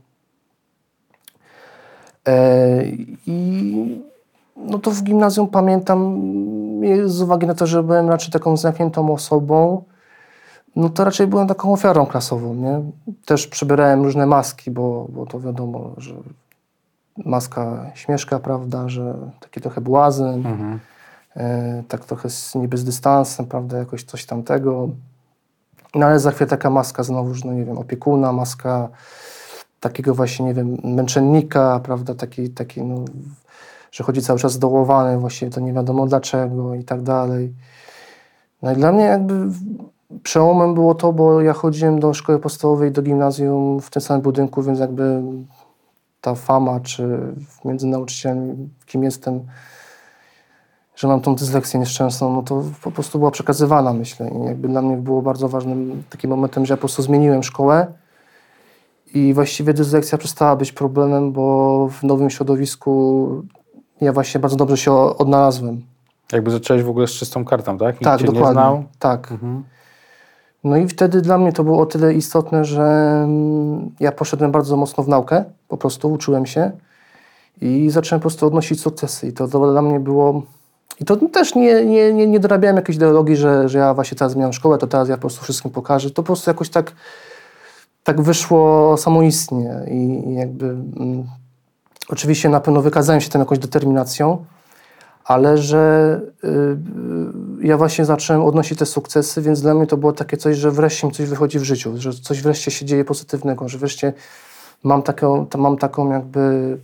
[2.28, 2.84] E,
[3.28, 4.02] I
[4.58, 6.22] no to w gimnazjum pamiętam,
[7.06, 9.84] z uwagi na to, że byłem raczej taką zamkniętą osobą,
[10.76, 12.82] no to raczej byłem taką ofiarą klasową, nie?
[13.26, 16.14] Też przybierałem różne maski, bo, bo to wiadomo, że
[17.26, 20.80] maska śmieszka, prawda, że taki trochę błazen, mhm.
[21.36, 24.90] e, tak trochę z, niby z dystansem, prawda, jakoś coś tamtego.
[25.96, 28.90] No ale za chwilę taka maska znowu, no nie wiem, opiekuna, maska
[29.80, 33.06] takiego właśnie, nie wiem, męczennika, prawda, taki, taki no,
[33.92, 37.54] że chodzi cały czas dołowany, właśnie to nie wiadomo dlaczego i tak dalej.
[38.62, 39.48] No i dla mnie jakby
[40.24, 44.64] Przełomem było to, bo ja chodziłem do szkoły podstawowej, do gimnazjum w tym samym budynku,
[44.64, 45.22] więc jakby
[46.22, 47.20] ta fama, czy
[47.66, 49.40] między nauczycielami, kim jestem,
[50.96, 54.30] że mam tą dysleksję nieszczęsną, no to po prostu była przekazywana, myślę.
[54.30, 57.88] I jakby dla mnie było bardzo ważnym takim momentem, że ja po prostu zmieniłem szkołę
[59.18, 63.30] i właściwie dysleksja przestała być problemem, bo w nowym środowisku
[64.02, 65.82] ja właśnie bardzo dobrze się odnalazłem.
[66.32, 67.96] Jakby zacząłeś w ogóle z czystą kartą, tak?
[67.96, 68.84] Nikt tak, dokładnie.
[69.00, 69.32] Tak.
[69.32, 69.64] Mhm.
[70.64, 72.84] No i wtedy dla mnie to było o tyle istotne, że
[73.24, 76.72] mm, ja poszedłem bardzo mocno w naukę, po prostu uczyłem się
[77.62, 79.28] i zacząłem po prostu odnosić sukcesy.
[79.28, 80.42] I to, to dla mnie było.
[81.00, 84.32] I to też nie, nie, nie, nie dorabiałem jakiejś ideologii, że, że ja właśnie teraz
[84.32, 86.10] zmieniam szkołę, to teraz ja po prostu wszystkim pokażę.
[86.10, 86.92] To po prostu jakoś tak,
[88.08, 90.66] tak wyszło samoistnie i, jakby.
[90.66, 91.24] Mm,
[92.10, 94.46] oczywiście na pewno wykazałem się tam jakąś determinacją
[95.28, 96.78] ale że y,
[97.62, 101.08] ja właśnie zacząłem odnosić te sukcesy, więc dla mnie to było takie coś, że wreszcie
[101.08, 104.14] mi coś wychodzi w życiu, że coś wreszcie się dzieje pozytywnego, że wreszcie
[104.84, 106.78] mam taką, mam taką jakby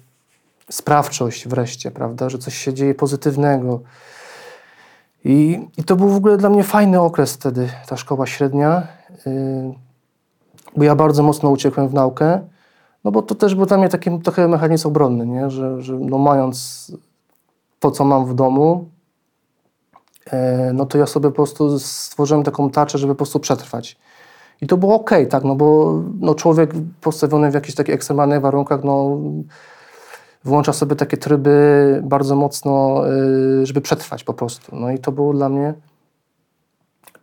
[0.70, 3.80] sprawczość wreszcie, prawda, że coś się dzieje pozytywnego.
[5.26, 8.88] I, I to był w ogóle dla mnie fajny okres wtedy, ta szkoła średnia,
[9.26, 9.74] yy,
[10.76, 12.40] bo ja bardzo mocno uciekłem w naukę,
[13.04, 15.50] no bo to też był dla mnie taki trochę mechanizm obronny, nie?
[15.50, 16.92] Że, że no mając
[17.80, 18.90] to, co mam w domu,
[20.32, 23.98] e, no to ja sobie po prostu stworzyłem taką tarczę, żeby po prostu przetrwać.
[24.62, 28.84] I to było ok, tak, no bo no człowiek postawiony w jakichś takich ekstremalnych warunkach,
[28.84, 29.18] no
[30.44, 33.04] włącza sobie takie tryby bardzo mocno,
[33.62, 34.76] y, żeby przetrwać po prostu.
[34.76, 35.74] No i to było dla mnie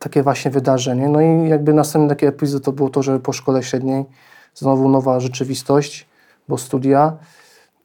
[0.01, 1.09] takie właśnie wydarzenie.
[1.09, 4.05] No i jakby następny taki epizod to było to, że po szkole średniej
[4.55, 6.07] znowu nowa rzeczywistość,
[6.47, 7.17] bo studia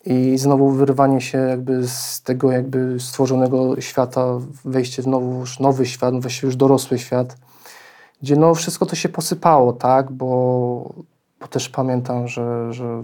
[0.05, 4.26] i znowu wyrwanie się jakby z tego jakby stworzonego świata,
[4.64, 7.37] wejście w nowy, nowy świat, właściwie już dorosły świat,
[8.22, 10.94] gdzie no wszystko to się posypało, tak, bo,
[11.40, 13.02] bo też pamiętam, że, że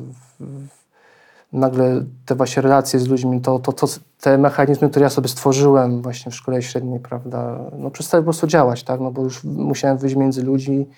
[1.52, 3.86] nagle te właśnie relacje z ludźmi, to, to, to,
[4.20, 8.46] te mechanizmy, które ja sobie stworzyłem właśnie w szkole średniej, prawda, no przestały po prostu
[8.46, 10.88] działać, tak, no bo już musiałem wyjść między ludzi,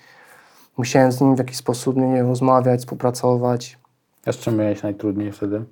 [0.77, 3.77] musiałem z nimi w jakiś sposób, nie wiem, rozmawiać, współpracować.
[4.25, 5.63] A z czym miałeś najtrudniej wtedy?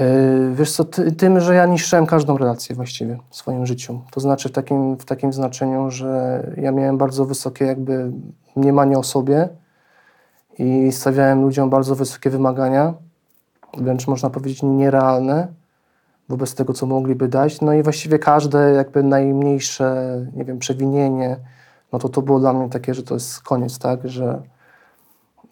[0.00, 4.00] Yy, wiesz co, ty, tym, że ja niszczyłem każdą relację właściwie w swoim życiu.
[4.10, 8.12] To znaczy w takim, w takim znaczeniu, że ja miałem bardzo wysokie jakby
[8.56, 9.48] mniemanie o sobie,
[10.58, 12.94] i stawiałem ludziom bardzo wysokie wymagania,
[13.78, 15.48] wręcz można powiedzieć nierealne
[16.28, 17.60] wobec tego, co mogliby dać.
[17.60, 21.36] No i właściwie każde jakby najmniejsze, nie wiem, przewinienie,
[21.92, 24.42] no to to było dla mnie takie, że to jest koniec, tak, że,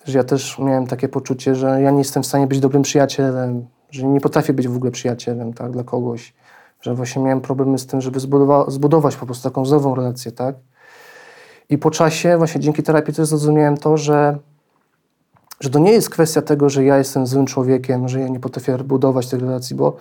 [0.05, 3.67] że ja też miałem takie poczucie, że ja nie jestem w stanie być dobrym przyjacielem,
[3.91, 6.35] że nie potrafię być w ogóle przyjacielem, tak, dla kogoś,
[6.81, 10.57] że właśnie miałem problemy z tym, żeby zbudowa zbudować po prostu taką zdrową relację, tak.
[11.69, 14.39] I po czasie, właśnie dzięki terapii też zrozumiałem to, że
[15.61, 18.79] że to nie jest kwestia tego, że ja jestem złym człowiekiem, że ja nie potrafię
[18.79, 19.97] budować tych relacji, bo,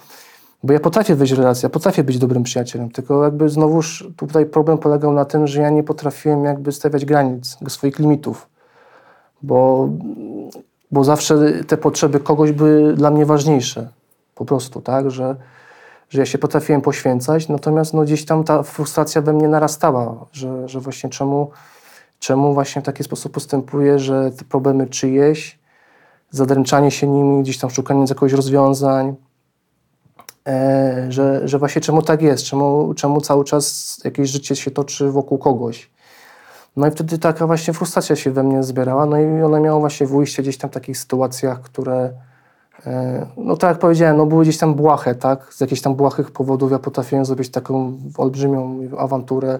[0.63, 4.45] bo ja potrafię wejść w relację, ja potrafię być dobrym przyjacielem, tylko jakby znowuż tutaj
[4.45, 8.47] problem polegał na tym, że ja nie potrafiłem jakby stawiać granic, swoich limitów,
[9.41, 9.89] bo,
[10.91, 13.89] bo zawsze te potrzeby kogoś były dla mnie ważniejsze,
[14.35, 15.35] po prostu, tak, że,
[16.09, 20.69] że ja się potrafiłem poświęcać, natomiast no, gdzieś tam ta frustracja we mnie narastała, że,
[20.69, 21.51] że właśnie czemu
[22.25, 25.59] Czemu właśnie w taki sposób postępuje, że te problemy czyjeś,
[26.29, 29.15] zadręczanie się nimi, gdzieś tam szukanie jakiegoś rozwiązań,
[30.47, 35.11] e, że, że właśnie czemu tak jest, czemu, czemu cały czas jakieś życie się toczy
[35.11, 35.91] wokół kogoś.
[36.75, 40.07] No i wtedy taka właśnie frustracja się we mnie zbierała, no i ona miała właśnie
[40.07, 42.13] wyjście gdzieś tam w takich sytuacjach, które,
[42.85, 45.53] e, no tak jak powiedziałem, no były gdzieś tam błahe, tak?
[45.53, 49.59] Z jakichś tam błahych powodów ja potrafiłem zrobić taką olbrzymią awanturę,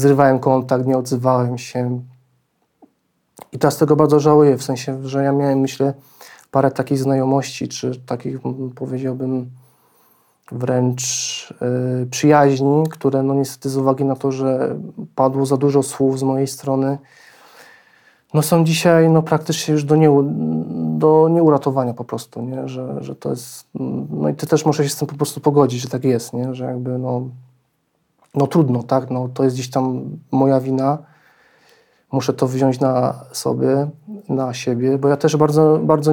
[0.00, 2.00] zrywałem kontakt, nie odzywałem się.
[3.52, 5.94] I teraz tego bardzo żałuję, w sensie, że ja miałem, myślę,
[6.50, 8.38] parę takich znajomości, czy takich,
[8.74, 9.50] powiedziałbym,
[10.52, 11.54] wręcz
[12.02, 14.76] y, przyjaźni, które no niestety z uwagi na to, że
[15.14, 16.98] padło za dużo słów z mojej strony,
[18.34, 20.10] no są dzisiaj no, praktycznie już do, nie,
[20.98, 22.68] do nieuratowania po prostu, nie?
[22.68, 23.66] Że, że to jest,
[24.10, 26.54] no i ty też muszę się z tym po prostu pogodzić, że tak jest, nie?
[26.54, 27.22] że jakby no,
[28.34, 30.98] no trudno, tak, no to jest gdzieś tam moja wina,
[32.12, 33.88] muszę to wziąć na sobie,
[34.28, 36.12] na siebie, bo ja też bardzo, bardzo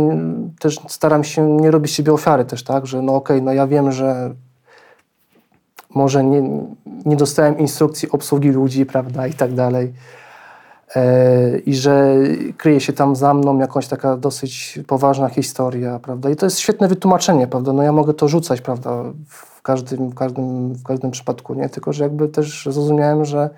[0.59, 3.67] też staram się nie robić siebie ofiary też, tak, że no okej, okay, no ja
[3.67, 4.35] wiem, że
[5.89, 6.41] może nie,
[7.05, 9.93] nie dostałem instrukcji obsługi ludzi, prawda, i tak dalej.
[10.95, 12.15] E, I że
[12.57, 16.29] kryje się tam za mną jakaś taka dosyć poważna historia, prawda?
[16.29, 17.73] I to jest świetne wytłumaczenie, prawda?
[17.73, 19.03] No ja mogę to rzucać, prawda,
[19.67, 21.69] każdym, w, każdym, w każdym przypadku, nie?
[21.69, 23.49] Tylko, że jakby też zrozumiałem, że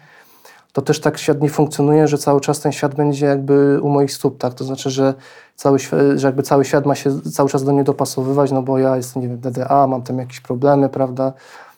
[0.73, 4.11] to też tak świat nie funkcjonuje, że cały czas ten świat będzie jakby u moich
[4.11, 4.53] stóp, tak?
[4.53, 5.13] To znaczy, że
[5.55, 5.79] cały,
[6.15, 9.21] że jakby cały świat ma się cały czas do mnie dopasowywać, no bo ja jestem,
[9.21, 11.33] nie wiem, DDA, mam tam jakieś problemy, prawda?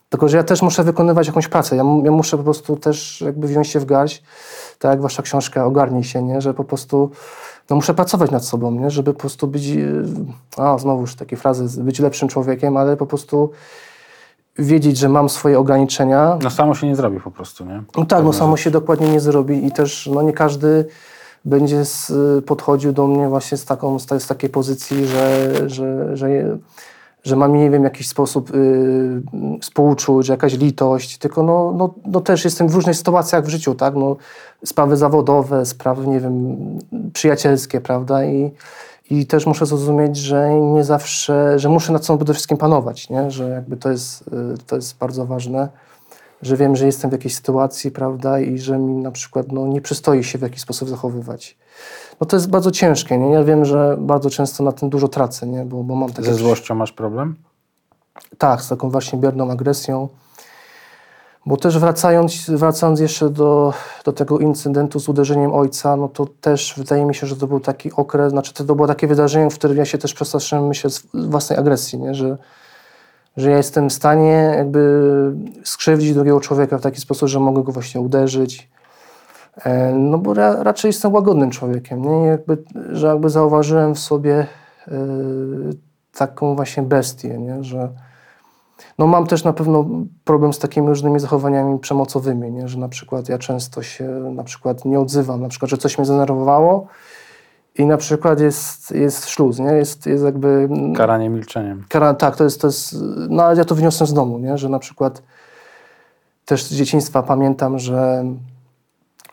[0.09, 1.75] Tylko, że ja też muszę wykonywać jakąś pracę.
[1.75, 4.23] Ja, ja muszę po prostu też jakby wziąć się w garść,
[4.79, 6.41] tak jak wasza książka Ogarnij się, nie?
[6.41, 7.11] Że po prostu
[7.69, 8.91] no muszę pracować nad sobą, nie?
[8.91, 9.63] Żeby po prostu być,
[10.57, 13.51] a znowuż takie frazy, być lepszym człowiekiem, ale po prostu
[14.59, 16.37] wiedzieć, że mam swoje ograniczenia.
[16.43, 17.83] No samo się nie zrobi po prostu, nie?
[17.97, 20.85] No tak, no samo się dokładnie nie zrobi i też no nie każdy
[21.45, 22.11] będzie z,
[22.45, 26.27] podchodził do mnie właśnie z, taką, z, takiej pozycji, że, że, że,
[27.23, 29.21] że mam, nie wiem, jakiś sposób y,
[29.61, 33.95] współczuć, jakaś litość, tylko no, no, no też jestem w różnych sytuacjach w życiu, tak?
[33.95, 34.15] No,
[34.65, 36.57] sprawy zawodowe, sprawy, nie wiem,
[37.13, 38.25] przyjacielskie, prawda?
[38.25, 38.51] I,
[39.11, 43.31] i też muszę zrozumieć, że nie zawsze, że muszę nad sobą przede wszystkim panować, nie?
[43.31, 45.69] że jakby to jest, y, to jest bardzo ważne.
[46.41, 49.81] że wiem, że jestem w jakiejś sytuacji, prawda, i że mi na przykład no, nie
[49.81, 51.57] przystoi się w jakiś sposób zachowywać.
[52.21, 53.29] No to jest bardzo ciężkie, nie?
[53.29, 55.65] Ja wiem, że bardzo często na tym dużo tracę, nie?
[55.65, 56.23] Bo, bo mam takie...
[56.27, 57.35] Ze złością masz problem?
[58.37, 60.09] Tak, z taką właśnie bierną agresją.
[61.45, 63.73] Bo też wracając, wracając jeszcze do,
[64.05, 67.59] do tego incydentu z uderzeniem ojca, no to też wydaje mi się, że to był
[67.59, 71.07] taki okres, znaczy to było takie wydarzenie, w którym ja się też przestraszyłem, myślę, z
[71.13, 72.15] własnej agresji, nie?
[72.15, 72.37] Że,
[73.37, 75.01] że ja jestem w stanie jakby
[75.63, 78.69] skrzywdzić drugiego człowieka w taki sposób, że mogę go właśnie uderzyć.
[79.63, 82.25] E, no bo ra, raczej jestem łagodnym człowiekiem, nie?
[82.25, 82.57] Jakby,
[82.91, 84.47] że jakby zauważyłem w sobie
[84.87, 84.91] y,
[86.17, 87.63] taką właśnie bestię, nie?
[87.63, 87.89] Że
[89.01, 89.85] no mam też na pewno
[90.23, 92.67] problem z takimi różnymi zachowaniami przemocowymi, nie?
[92.67, 96.05] że na przykład ja często się na przykład nie odzywam, na przykład, że coś mnie
[96.05, 96.87] zdenerwowało
[97.77, 99.71] i na przykład jest, jest szluz, nie?
[99.71, 100.69] Jest, jest jakby...
[100.95, 101.85] Karanie milczeniem.
[101.89, 102.95] Kara, tak, to jest, to jest...
[103.29, 104.57] No ale ja to wyniosłem z domu, nie?
[104.57, 105.23] Że na przykład
[106.45, 108.25] też z dzieciństwa pamiętam, że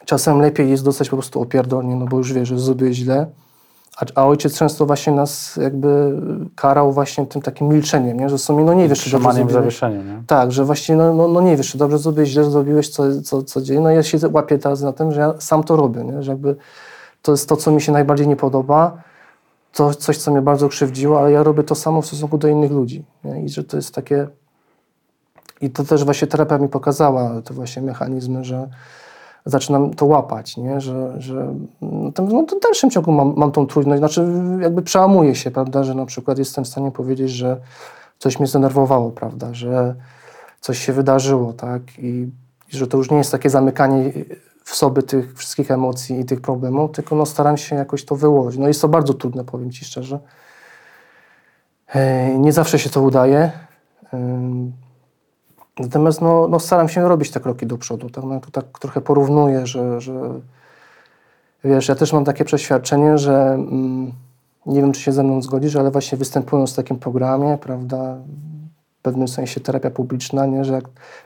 [0.05, 3.27] czasem lepiej jest dostać po prostu opierdolnie, no bo już wiesz, że zrobiłeś źle,
[4.01, 6.21] a, a, ojciec często właśnie nas jakby
[6.57, 8.29] karał właśnie tym takim milczeniem, nie?
[8.29, 10.23] że w sumie no nie wiesz, czy dobrze zawieszeniu, nie?
[10.27, 13.43] Tak, że właśnie no, no, no nie wiesz, czy dobrze zrobiłeś, źle zrobiłeś, co, co,
[13.43, 13.81] co dzieje.
[13.81, 16.23] No ja się łapię teraz na tym, że ja sam to robię, nie?
[16.23, 16.57] że jakby
[17.23, 19.03] to jest to, co mi się najbardziej nie podoba,
[19.73, 22.71] to coś, co mnie bardzo krzywdziło, ale ja robię to samo w stosunku do innych
[22.71, 23.05] ludzi.
[23.25, 23.43] Nie?
[23.43, 24.29] I że to jest takie...
[25.61, 28.69] I to też właśnie terapia mi pokazała, te właśnie mechanizmy, że
[29.49, 30.81] zaczynam to łapać, nie?
[30.81, 34.29] że, że no, no, w dalszym ciągu mam, mam tą trudność, znaczy
[34.61, 37.61] jakby przełamuję się, prawda, że na przykład jestem w stanie powiedzieć, że
[38.19, 39.95] coś mnie zdenerwowało, prawda, że
[40.61, 42.29] coś się wydarzyło, tak, i,
[42.73, 44.13] i że to już nie jest takie zamykanie
[44.65, 48.61] w sobie tych wszystkich emocji i tych problemów, tylko no staram się jakoś to wyłożyć.
[48.61, 50.19] No jest to bardzo trudne, powiem Ci szczerze.
[52.39, 53.53] Nie zawsze się to udaje.
[55.79, 58.11] Natomiast no, no staram się robić te kroki do przodu.
[58.11, 58.25] Tak?
[58.25, 60.13] No, tu tak trochę porównuję, że, że
[61.65, 64.13] wiesz, ja też mam takie przeświadczenie, że mm,
[64.67, 68.17] nie wiem, czy się ze mną zgodzisz, ale właśnie występując w takim programie, prawda,
[68.99, 70.65] w pewnym sensie terapia publiczna, nie?
[70.65, 70.81] Że,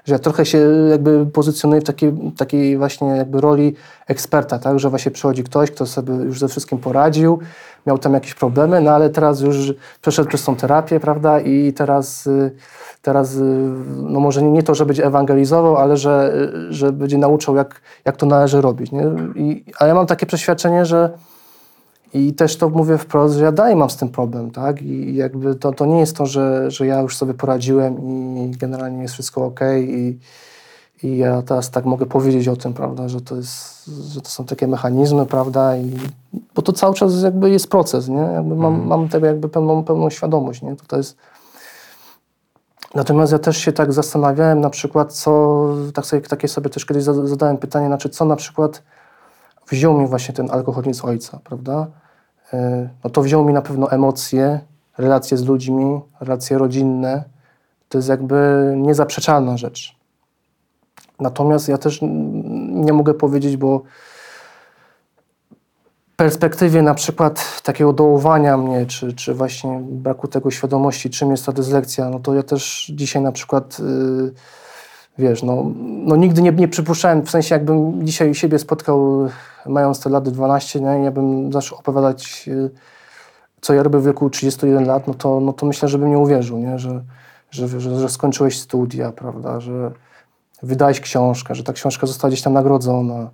[0.04, 0.58] że ja trochę się
[0.90, 3.74] jakby pozycjonuję w takiej, takiej właśnie jakby roli
[4.06, 4.78] eksperta, tak?
[4.78, 7.38] że właśnie przychodzi ktoś, kto sobie już ze wszystkim poradził,
[7.86, 12.26] miał tam jakieś problemy, no ale teraz już przeszedł przez tą terapię, prawda, i teraz,
[12.26, 12.50] y,
[13.02, 13.40] teraz y,
[13.96, 16.32] no może nie to, że będzie ewangelizował, ale że,
[16.70, 19.04] że będzie nauczał, jak, jak to należy robić, nie?
[19.34, 21.10] I, a ja mam takie przeświadczenie, że
[22.14, 24.82] i też to mówię wprost, że ja dalej mam z tym problem, tak?
[24.82, 27.96] I jakby to, to nie jest to, że, że ja już sobie poradziłem
[28.38, 30.18] i generalnie jest wszystko ok i,
[31.02, 34.44] i ja teraz tak mogę powiedzieć o tym, prawda, że to, jest, że to są
[34.44, 35.96] takie mechanizmy, prawda, i,
[36.54, 38.20] bo to cały czas jakby jest proces, nie?
[38.20, 38.86] Jakby mam, mm.
[38.86, 40.76] mam tego jakby pełną, pełną świadomość, nie?
[40.76, 41.16] To, to jest...
[42.94, 47.04] Natomiast ja też się tak zastanawiałem na przykład, co, tak sobie, takie sobie też kiedyś
[47.04, 48.82] zadałem pytanie, znaczy co na przykład
[49.70, 51.86] wziął mi właśnie ten alkoholizm ojca, prawda?
[52.52, 54.60] E, no to wziął mi na pewno emocje,
[54.98, 57.24] relacje z ludźmi, relacje rodzinne.
[57.88, 60.01] To jest jakby niezaprzeczalna rzecz.
[61.22, 61.98] Natomiast ja też
[62.72, 63.82] nie mogę powiedzieć, bo
[66.16, 71.52] perspektywie na przykład takiego dołowania mnie, czy, czy właśnie braku tego świadomości, czym jest ta
[71.52, 74.32] dyslekcja, no to ja też dzisiaj na przykład, yy,
[75.18, 79.28] wiesz, no, no nigdy nie, nie przypuszczałem, w sensie jakbym dzisiaj siebie spotkał
[79.66, 82.70] mając te lat 12, nie, ja bym zaczął opowiadać, y,
[83.60, 86.18] co ja robię w wieku 31 lat, no to, no to myślę, że bym nie
[86.18, 86.78] uwierzył, nie?
[86.78, 87.02] Że,
[87.50, 89.90] że, że, że skończyłeś studia, prawda, że
[90.62, 93.30] wydałeś książkę, że ta książka została gdzieś tam nagrodzona,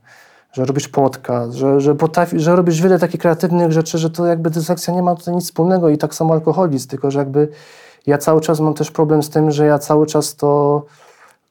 [0.52, 4.50] że robisz podcast, że, że, potrafi, że robisz wiele takich kreatywnych rzeczy, że to jakby
[4.50, 7.48] dyslekcja nie ma tutaj nic wspólnego i tak samo alkoholizm, tylko że jakby
[8.06, 10.84] ja cały czas mam też problem z tym, że ja cały czas to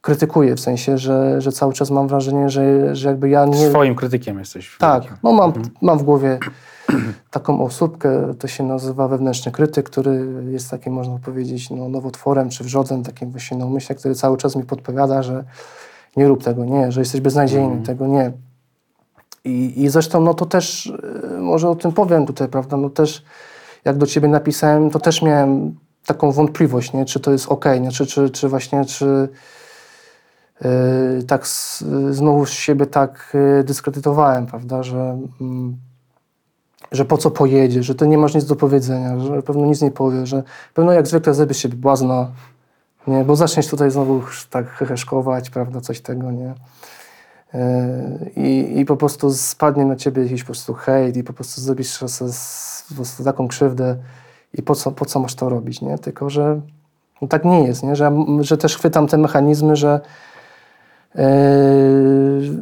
[0.01, 3.69] krytykuję, w sensie, że, że cały czas mam wrażenie, że, że jakby ja nie...
[3.69, 4.77] Swoim krytykiem jesteś.
[4.79, 5.69] Tak, no mam, mhm.
[5.81, 6.39] mam w głowie
[7.31, 12.63] taką osóbkę, to się nazywa wewnętrzny krytyk, który jest takim, można powiedzieć, no, nowotworem czy
[12.63, 15.43] wrzodzem, takim właśnie naumyśle, który cały czas mi podpowiada, że
[16.17, 17.83] nie rób tego, nie, że jesteś beznadziejny, mhm.
[17.83, 18.31] tego nie.
[19.43, 20.93] I, I zresztą, no to też,
[21.33, 23.23] e, może o tym powiem tutaj, prawda, no też
[23.85, 27.91] jak do ciebie napisałem, to też miałem taką wątpliwość, nie, czy to jest ok, nie,
[27.91, 29.29] czy, czy, czy właśnie, czy
[30.61, 31.47] Yy, tak
[32.09, 35.77] znowu siebie tak yy, dyskredytowałem, prawda, że, mm,
[36.91, 39.91] że po co pojedzie, że to nie masz nic do powiedzenia, że pewno nic nie
[39.91, 42.31] powie, że pewno jak zwykle zrobisz się błazna,
[43.07, 46.53] nie, bo zaczniesz tutaj znowu tak heheszkować, prawda, coś tego, nie.
[47.53, 47.61] Yy,
[48.35, 51.99] I, I po prostu spadnie na ciebie jakiś po prostu hejt i po prostu zrobisz
[52.89, 53.95] po prostu taką krzywdę
[54.53, 55.97] i po co, po co masz to robić, nie?
[55.97, 56.61] Tylko, że
[57.21, 57.95] no tak nie jest, nie?
[57.95, 60.01] Że, że też chwytam te mechanizmy, że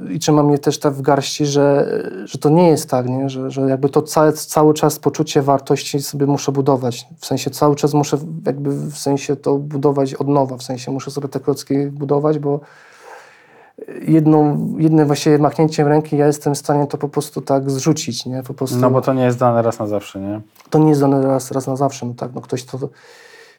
[0.09, 1.87] I trzyma mnie też tak w garści, że,
[2.25, 3.29] że to nie jest tak, nie?
[3.29, 7.07] Że, że jakby to cały, cały czas poczucie wartości sobie muszę budować.
[7.17, 10.57] W sensie cały czas muszę jakby w sensie to budować od nowa.
[10.57, 12.59] W sensie muszę sobie te klocki budować, bo
[14.07, 18.43] jedną, jednym właściwie machnięciem ręki ja jestem w stanie to po prostu tak zrzucić, nie?
[18.43, 20.41] Po prostu, No bo to nie jest dane raz na zawsze, nie?
[20.69, 22.79] to nie jest dane raz, raz na zawsze, no tak, no ktoś to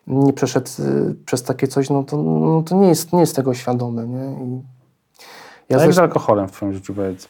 [0.07, 3.55] nie przeszedł y, przez takie coś, no to, no to nie, jest, nie jest tego
[3.55, 4.45] świadomy, nie?
[4.45, 4.76] I
[5.69, 7.29] Ja ja jak z alkoholem w twoim życiu powiedz?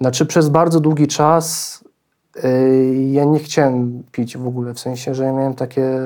[0.00, 1.78] znaczy przez bardzo długi czas
[2.44, 5.98] y, ja nie chciałem pić w ogóle, w sensie, że ja miałem takie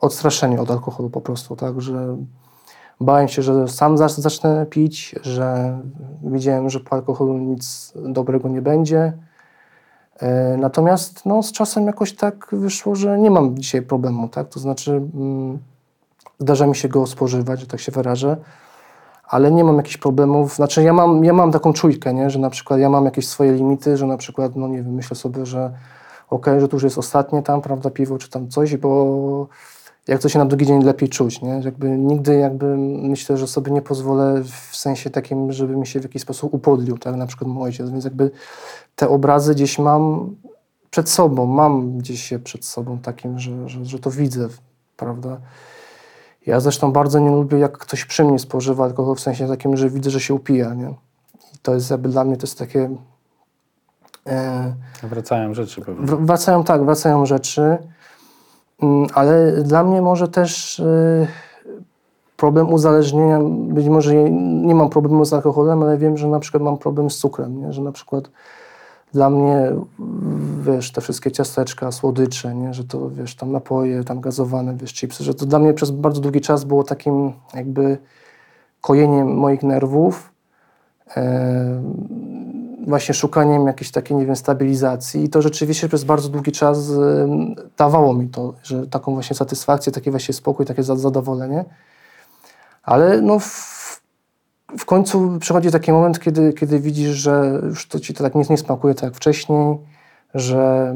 [0.00, 2.16] odstraszenie od alkoholu po prostu, tak, że
[3.00, 5.78] bałem się, że sam zacz- zacznę pić, że
[6.22, 9.12] widziałem, że po alkoholu nic dobrego nie będzie.
[10.18, 14.48] E, Natomiast no, z czasem jakoś tak wyszło, że nie mam dzisiaj problemu, tak?
[14.48, 15.58] To znaczy mm,
[16.38, 18.36] zdarza mi się go spożywać, że tak się wyrażę,
[19.28, 20.54] ale nie mam jakichś problemów.
[20.54, 22.30] Znaczy ja mam, ja mam taką czujkę, nie?
[22.30, 25.16] że na przykład ja mam jakieś swoje limity, że na przykład, no nie wiem, myślę
[25.16, 25.72] sobie, że
[26.30, 29.48] okej, że to już jest ostatnie tam, prawda, piwo czy tam coś, bo
[30.08, 31.60] jak to się na drugi dzień lepiej czuć, nie?
[31.64, 36.02] Jakby nigdy jakby myślę, że sobie nie pozwolę w sensie takim, żeby mi się w
[36.02, 38.30] jakiś sposób upodlił, tak, na przykład mój ojciec, więc jakby
[38.96, 40.34] te obrazy gdzieś mam
[40.90, 44.48] przed sobą, mam gdzieś je przed sobą takim, że, że, że to widzę,
[44.96, 45.40] prawda.
[46.48, 49.90] Ja zresztą bardzo nie lubię, jak ktoś przy mnie spożywa alkohol, w sensie takim, że
[49.90, 50.88] widzę, że się upija, nie?
[51.54, 52.90] I to jest jakby dla mnie to jest takie...
[54.26, 56.06] E, Wracają rzeczy pewnie.
[56.06, 57.78] Wr- Wracają tak, wracają rzeczy,
[58.82, 61.26] Mm, ale dla mnie może też y,
[62.36, 66.78] problem uzależnienia, być może nie mam problemu z alkoholem, ale wiem, że na przykład mam
[66.78, 67.72] problem z cukrem, nie?
[67.72, 68.30] że na przykład
[69.12, 69.72] dla mnie,
[70.60, 72.74] wiesz, te wszystkie ciasteczka, słodycze, nie?
[72.74, 76.20] że to, wiesz, tam napoje, tam gazowane, wiesz, chipsy, że to dla mnie przez bardzo
[76.20, 77.98] długi czas było takim jakby
[78.80, 80.32] kojeniem moich nerwów,
[81.16, 81.82] e,
[82.86, 87.54] właśnie szukaniem jakiejś takiej, nie wiem, stabilizacji i to rzeczywiście przez bardzo długi czas ym,
[87.76, 91.64] dawało mi to, że taką właśnie satysfakcję, taki właśnie spokój, takie za- zadowolenie.
[92.82, 93.77] Ale no w,
[94.78, 98.44] w końcu przychodzi taki moment, kiedy, kiedy widzisz, że już to ci to tak nie,
[98.50, 99.78] nie smakuje tak jak wcześniej,
[100.34, 100.94] że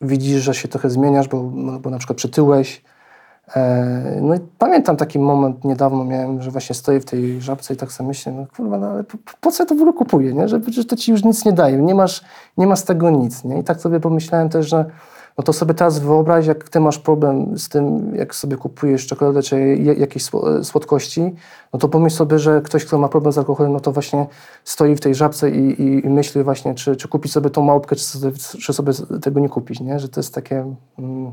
[0.00, 1.42] widzisz, że się trochę zmieniasz, bo,
[1.80, 2.82] bo na przykład przytyłeś.
[3.56, 7.76] E, No i pamiętam taki moment niedawno miałem, że właśnie stoję w tej żabce i
[7.76, 10.32] tak sobie myślę, no kurwa, no ale po, po co ja to w ogóle kupuję,
[10.34, 10.48] nie?
[10.48, 12.24] Że przecież to ci już nic nie daje, nie masz,
[12.58, 13.58] nie masz z tego nic, nie?
[13.58, 14.84] I tak sobie pomyślałem też, że
[15.38, 19.42] no to sobie teraz wyobraź, jak ty masz problem z tym, jak sobie kupujesz czekoladę
[19.42, 21.34] czy jakieś sło- słodkości,
[21.72, 24.26] no to pomyśl sobie, że ktoś, kto ma problem z alkoholem, no to właśnie
[24.64, 27.96] stoi w tej żabce i, i, i myśli właśnie, czy, czy kupić sobie tą małpkę,
[27.96, 29.98] czy sobie, czy sobie tego nie kupić, nie?
[29.98, 30.74] Że to jest takie...
[30.98, 31.32] Mm,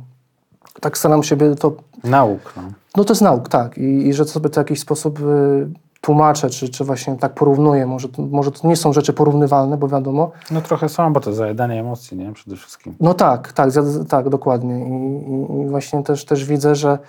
[0.82, 2.64] tak staram się to Nauk, no.
[2.98, 3.78] no to jest nauk, tak.
[3.78, 5.70] I, i że sobie to w jakiś sposób y,
[6.10, 7.86] tłumaczę, czy, czy właśnie tak porównuję.
[7.86, 10.32] Może, to- może to nie są rzeczy porównywalne, bo wiadomo.
[10.52, 12.34] No trochę są, bo to zajadanie emocji, nie?
[12.34, 12.96] Przede wszystkim.
[13.00, 13.70] No tak, tak,
[14.10, 14.86] tak, dokładnie.
[14.86, 17.00] I, i, właśnie też, też widzę, że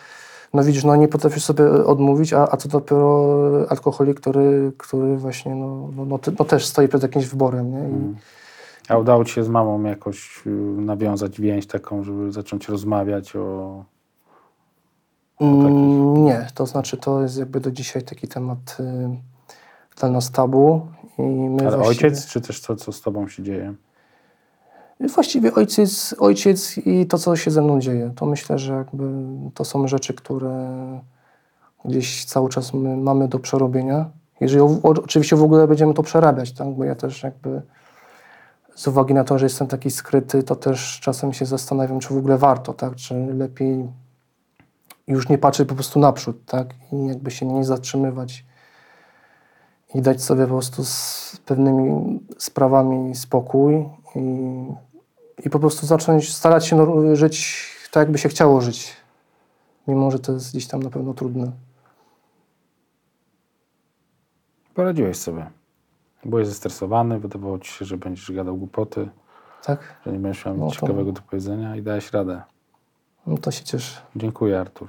[0.54, 3.36] no widzisz, no nie potrafisz sobie odmówić, a, a to dopiero
[3.68, 7.78] alkoholik, który, który właśnie no, no, no, no też stoi przed jakimś wyborem, nie?
[7.98, 8.14] I,
[8.88, 13.84] A udało ci się z mamą jakoś y, nawiązać więź taką, żeby zacząć rozmawiać o...
[15.40, 19.08] Mm, Nie, to znaczy to jest jakby do dzisiaj taki temat y,
[20.00, 20.86] dla nas tabu.
[21.18, 23.74] I my Ale właściwie, ojciec, czy też to, co z tobą się dzieje?
[25.14, 28.12] Właściwie ojciec, ojciec i to, co się ze mną dzieje.
[28.16, 29.04] To myślę, że jakby
[29.54, 30.68] to są rzeczy, które
[31.84, 34.10] gdzieś cały czas my mamy do przerobienia.
[34.40, 36.68] Jeżeli oczywiście w ogóle będziemy to przerabiać, tak?
[36.68, 37.62] bo ja też jakby
[38.74, 42.16] z uwagi na to, że jestem taki skryty, to też czasem się zastanawiam, czy w
[42.16, 42.94] ogóle warto, tak?
[42.96, 43.88] czy lepiej
[45.10, 46.74] już nie patrzeć po prostu naprzód tak?
[46.92, 48.44] i jakby się nie zatrzymywać
[49.94, 54.20] i dać sobie po prostu z pewnymi sprawami spokój i,
[55.46, 58.96] i po prostu zacząć starać się żyć tak, jakby się chciało żyć.
[59.88, 61.52] Mimo, że to jest gdzieś tam na pewno trudne.
[64.74, 65.50] Poradziłeś sobie.
[66.24, 69.08] Byłeś zestresowany, wydawało ci się, że będziesz gadał głupoty,
[69.64, 70.00] Tak?
[70.06, 72.42] że nie będziesz miał No to- ciekawego do powiedzenia i dałeś radę.
[73.26, 74.00] No to się cieszę.
[74.16, 74.88] Dziękuję, Artur.